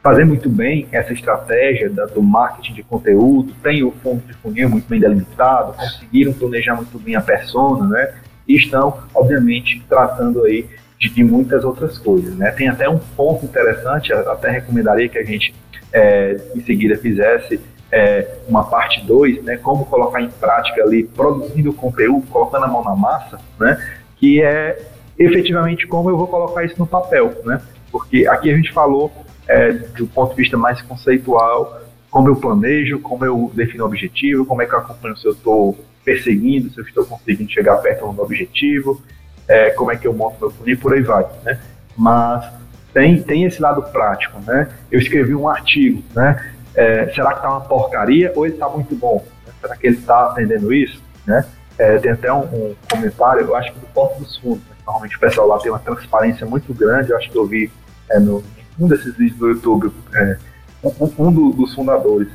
[0.02, 4.68] fazer muito bem essa estratégia da, do marketing de conteúdo, tem o fundo de funil
[4.68, 8.14] muito bem delimitado, conseguiram planejar muito bem a persona, né?
[8.46, 10.68] E estão, obviamente, tratando aí
[11.02, 12.36] de, de, muitas outras coisas.
[12.36, 12.50] Né?
[12.52, 15.52] Tem até um ponto interessante, até recomendaria que a gente
[15.92, 21.72] é, em seguida fizesse é, uma parte 2, né, como colocar em prática ali, produzindo
[21.74, 23.76] conteúdo, colocando a mão na massa, né,
[24.16, 24.80] que é
[25.18, 29.12] efetivamente como eu vou colocar isso no papel, né, porque aqui a gente falou
[29.46, 34.46] é, do ponto de vista mais conceitual, como eu planejo, como eu defino o objetivo,
[34.46, 38.10] como é que eu acompanho se eu estou perseguindo, se eu estou conseguindo chegar perto
[38.10, 39.02] do objetivo,
[39.48, 41.58] é, como é que eu monto meu funil e por aí vai, né?
[41.96, 42.50] Mas
[42.92, 44.68] tem, tem esse lado prático, né?
[44.90, 46.52] Eu escrevi um artigo, né?
[46.74, 49.24] É, será que está uma porcaria ou ele está muito bom?
[49.60, 51.44] Será que ele está atendendo isso, né?
[51.78, 54.76] É, tem até um, um, comentário, eu acho que do Porto dos Fundos, né?
[54.84, 57.72] normalmente o pessoal lá tem uma transparência muito grande, eu acho que eu vi
[58.10, 58.42] é, no,
[58.78, 60.36] um desses vídeos do YouTube, é,
[60.84, 62.28] um, um do, dos fundadores,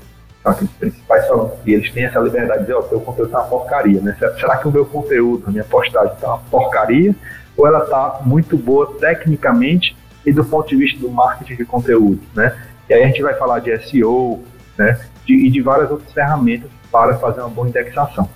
[0.47, 3.31] são aqueles principais falando que eles têm essa liberdade de dizer, ó, oh, teu conteúdo
[3.31, 4.15] tá uma porcaria, né?
[4.39, 7.13] Será que o meu conteúdo, a minha postagem tá uma porcaria
[7.55, 12.21] ou ela tá muito boa tecnicamente e do ponto de vista do marketing de conteúdo,
[12.33, 12.55] né?
[12.89, 14.43] E aí a gente vai falar de SEO,
[14.77, 14.99] né?
[15.25, 18.29] De, e de várias outras ferramentas para fazer uma boa indexação.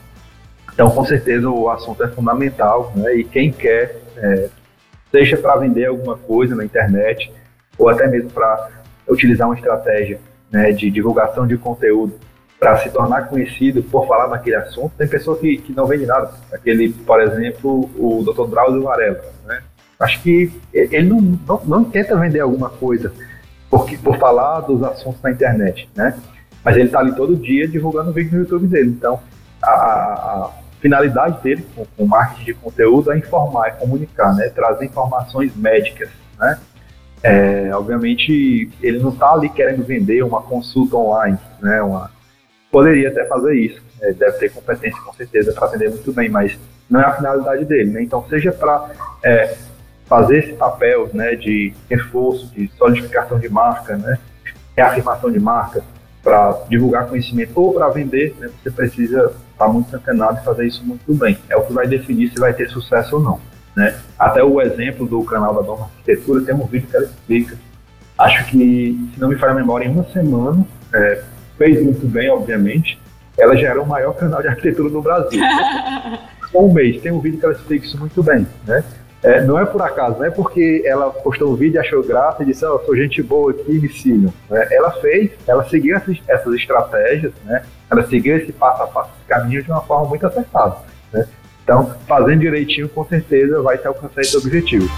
[0.73, 3.15] Então, com certeza, o assunto é fundamental, né?
[3.15, 4.49] E quem quer, é,
[5.11, 7.31] seja para vender alguma coisa na internet,
[7.77, 8.69] ou até mesmo para
[9.07, 10.19] utilizar uma estratégia
[10.51, 12.13] né, de divulgação de conteúdo
[12.59, 14.93] para se tornar conhecido por falar naquele assunto.
[14.95, 16.31] Tem pessoa que, que não vende nada.
[16.53, 18.51] Aquele, por exemplo, o Dr.
[18.51, 19.21] Drauzio Varela.
[19.45, 19.63] Né?
[19.99, 23.11] Acho que ele não, não, não, tenta vender alguma coisa
[23.69, 26.13] porque, por falar dos assuntos na internet, né?
[26.63, 28.89] Mas ele está ali todo dia divulgando vídeo no YouTube dele.
[28.89, 29.19] Então,
[29.63, 34.49] a, a finalidade dele com, com marketing de conteúdo é informar, é comunicar, né?
[34.49, 36.59] Trazer informações médicas, né?
[37.23, 41.81] É, obviamente, ele não está ali querendo vender uma consulta online, né?
[41.81, 42.09] Uma,
[42.71, 44.13] poderia até fazer isso, né?
[44.13, 46.57] deve ter competência com certeza para atender muito bem, mas
[46.89, 48.01] não é a finalidade dele, né?
[48.01, 48.89] Então, seja para
[49.23, 49.55] é,
[50.11, 54.17] fazer esse papel, né, de reforço, de solidificação de marca, né,
[54.75, 55.83] reafirmação de marca,
[56.21, 60.67] para divulgar conhecimento ou para vender, né, você precisa estar tá muito antenado e fazer
[60.67, 61.37] isso muito bem.
[61.49, 63.39] É o que vai definir se vai ter sucesso ou não.
[63.75, 63.95] Né?
[64.17, 67.57] Até o exemplo do canal da Doma Arquitetura tem um vídeo que ela explica.
[68.17, 71.23] Acho que, se não me falha a memória, em uma semana, é,
[71.57, 72.99] fez muito bem, obviamente.
[73.37, 75.41] Ela já era o maior canal de arquitetura do Brasil.
[76.53, 78.45] um mês, tem um vídeo que ela explica isso muito bem.
[78.67, 78.83] Né?
[79.23, 82.45] É, não é por acaso, não é porque ela postou um vídeo, achou graça e
[82.47, 84.33] disse, oh, sou gente boa aqui, me sigam.
[84.49, 84.67] Né?
[84.71, 87.63] Ela fez, ela seguiu essas, essas estratégias, né?
[87.89, 90.77] ela seguiu esse passo a passo, esse caminho de uma forma muito acertada.
[91.13, 91.27] Né?
[91.63, 94.89] Então, fazendo direitinho, com certeza vai se alcançar esse objetivo.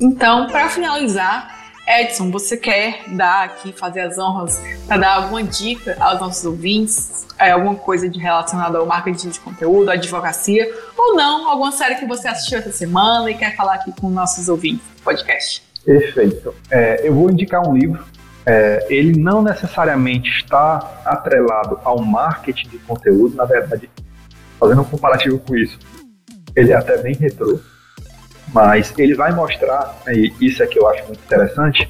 [0.00, 1.54] Então, para finalizar,
[1.86, 7.26] Edson, você quer dar aqui, fazer as honras para dar alguma dica aos nossos ouvintes?
[7.38, 12.06] É, alguma coisa de relacionada ao marketing de conteúdo, advocacia, ou não, alguma série que
[12.06, 15.62] você assistiu essa semana e quer falar aqui com nossos ouvintes do podcast?
[15.84, 16.54] Perfeito.
[16.70, 18.02] É, eu vou indicar um livro
[18.46, 23.88] é, ele não necessariamente está atrelado ao marketing de conteúdo, na verdade,
[24.58, 25.78] fazendo um comparativo com isso,
[26.54, 27.58] ele é até bem retrô,
[28.52, 31.88] mas ele vai mostrar, e isso é que eu acho muito interessante,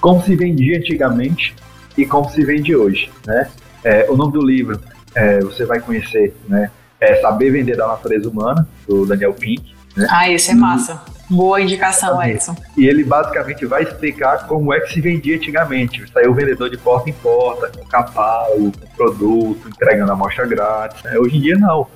[0.00, 1.54] como se vendia antigamente
[1.96, 3.10] e como se vende hoje.
[3.26, 3.48] Né?
[3.82, 4.80] É, o nome do livro
[5.14, 6.70] é, você vai conhecer, né?
[7.00, 9.74] É Saber Vender da Natureza Humana, do Daniel Pink.
[9.96, 10.06] Né?
[10.10, 11.02] Ah, esse é massa.
[11.30, 12.54] Boa indicação, Edson.
[12.76, 16.04] E ele basicamente vai explicar como é que se vendia antigamente.
[16.12, 21.02] Saiu o vendedor de porta em porta, com catálogo, com produto, entregando a amostra grátis.
[21.02, 21.18] Né?
[21.18, 21.86] Hoje em dia, não.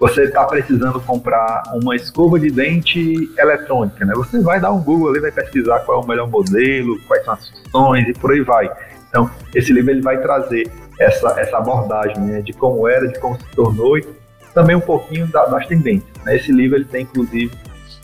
[0.00, 4.12] Você está precisando comprar uma escova de dente eletrônica, né?
[4.16, 7.34] Você vai dar um Google ali, vai pesquisar qual é o melhor modelo, quais são
[7.34, 8.68] as funções e por aí vai.
[9.08, 10.68] Então, esse livro ele vai trazer
[10.98, 14.04] essa, essa abordagem né, de como era, de como se tornou e
[14.52, 16.10] também um pouquinho da, das tendências.
[16.24, 16.36] Né?
[16.36, 17.52] Esse livro ele tem, inclusive,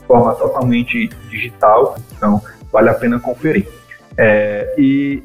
[0.08, 2.42] forma totalmente digital, então
[2.72, 3.68] vale a pena conferir.
[4.16, 5.22] É, e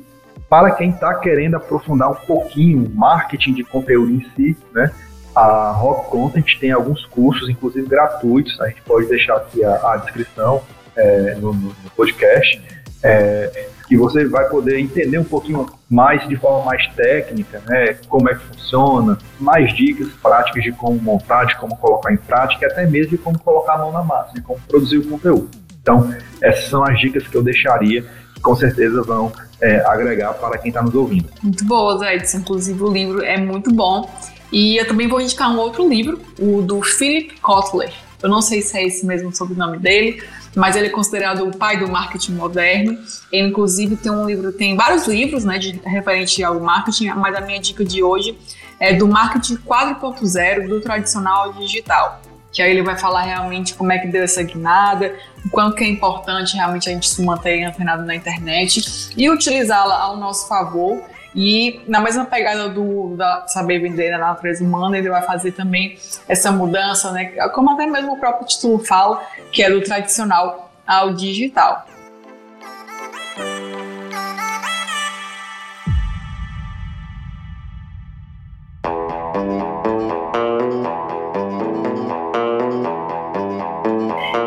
[0.49, 4.91] para quem está querendo aprofundar um pouquinho o marketing de conteúdo em si, né,
[5.35, 9.97] a Rock Content tem alguns cursos, inclusive gratuitos, a gente pode deixar aqui a, a
[9.97, 10.61] descrição
[10.95, 12.61] é, no, no, podcast,
[13.01, 18.27] é, que você vai poder entender um pouquinho mais de forma mais técnica, né, como
[18.29, 22.85] é que funciona, mais dicas práticas de como montar, de como colocar em prática, até
[22.87, 25.49] mesmo de como colocar a mão na massa, de como produzir o conteúdo.
[25.81, 28.03] Então, essas são as dicas que eu deixaria,
[28.41, 29.31] com certeza vão
[29.61, 31.29] é, agregar para quem está nos ouvindo.
[31.41, 32.39] Muito boas, Edson.
[32.39, 34.09] Inclusive, o livro é muito bom.
[34.51, 37.91] E eu também vou indicar um outro livro, o do Philip Kotler.
[38.21, 40.23] Eu não sei se é esse mesmo sobrenome dele,
[40.55, 42.97] mas ele é considerado o pai do marketing moderno.
[43.31, 47.41] Ele, inclusive, tem um livro, tem vários livros, né, de referente ao marketing, mas a
[47.41, 48.37] minha dica de hoje
[48.79, 52.21] é do marketing 4.0 do tradicional ao digital.
[52.51, 55.83] Que aí ele vai falar realmente como é que deu essa guinada, o quanto que
[55.83, 61.01] é importante realmente a gente se manter antenado na internet e utilizá-la ao nosso favor
[61.35, 65.97] e na mesma pegada do da saber vender na natureza humana, ele vai fazer também
[66.27, 67.25] essa mudança, né?
[67.49, 71.85] Como até mesmo o próprio título fala, que é do tradicional ao digital.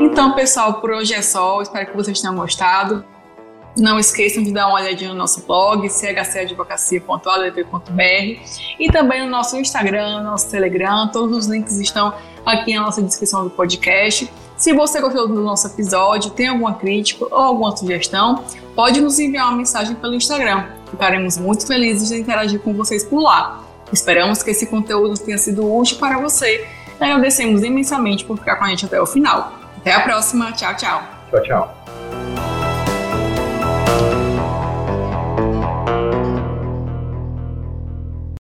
[0.01, 1.61] Então, pessoal, por hoje é só.
[1.61, 3.05] Espero que vocês tenham gostado.
[3.77, 8.41] Não esqueçam de dar uma olhadinha no nosso blog, chcadvocacia.adp.br
[8.79, 11.09] e também no nosso Instagram, no nosso Telegram.
[11.13, 12.15] Todos os links estão
[12.45, 14.31] aqui na nossa descrição do podcast.
[14.57, 18.43] Se você gostou do nosso episódio, tem alguma crítica ou alguma sugestão,
[18.75, 20.65] pode nos enviar uma mensagem pelo Instagram.
[20.91, 23.63] Ficaremos muito felizes de interagir com vocês por lá.
[23.93, 26.67] Esperamos que esse conteúdo tenha sido útil para você
[27.01, 29.53] agradecemos imensamente por ficar com a gente até o final.
[29.79, 30.53] Até a próxima.
[30.53, 31.03] Tchau, tchau.
[31.31, 32.66] Tchau, tchau.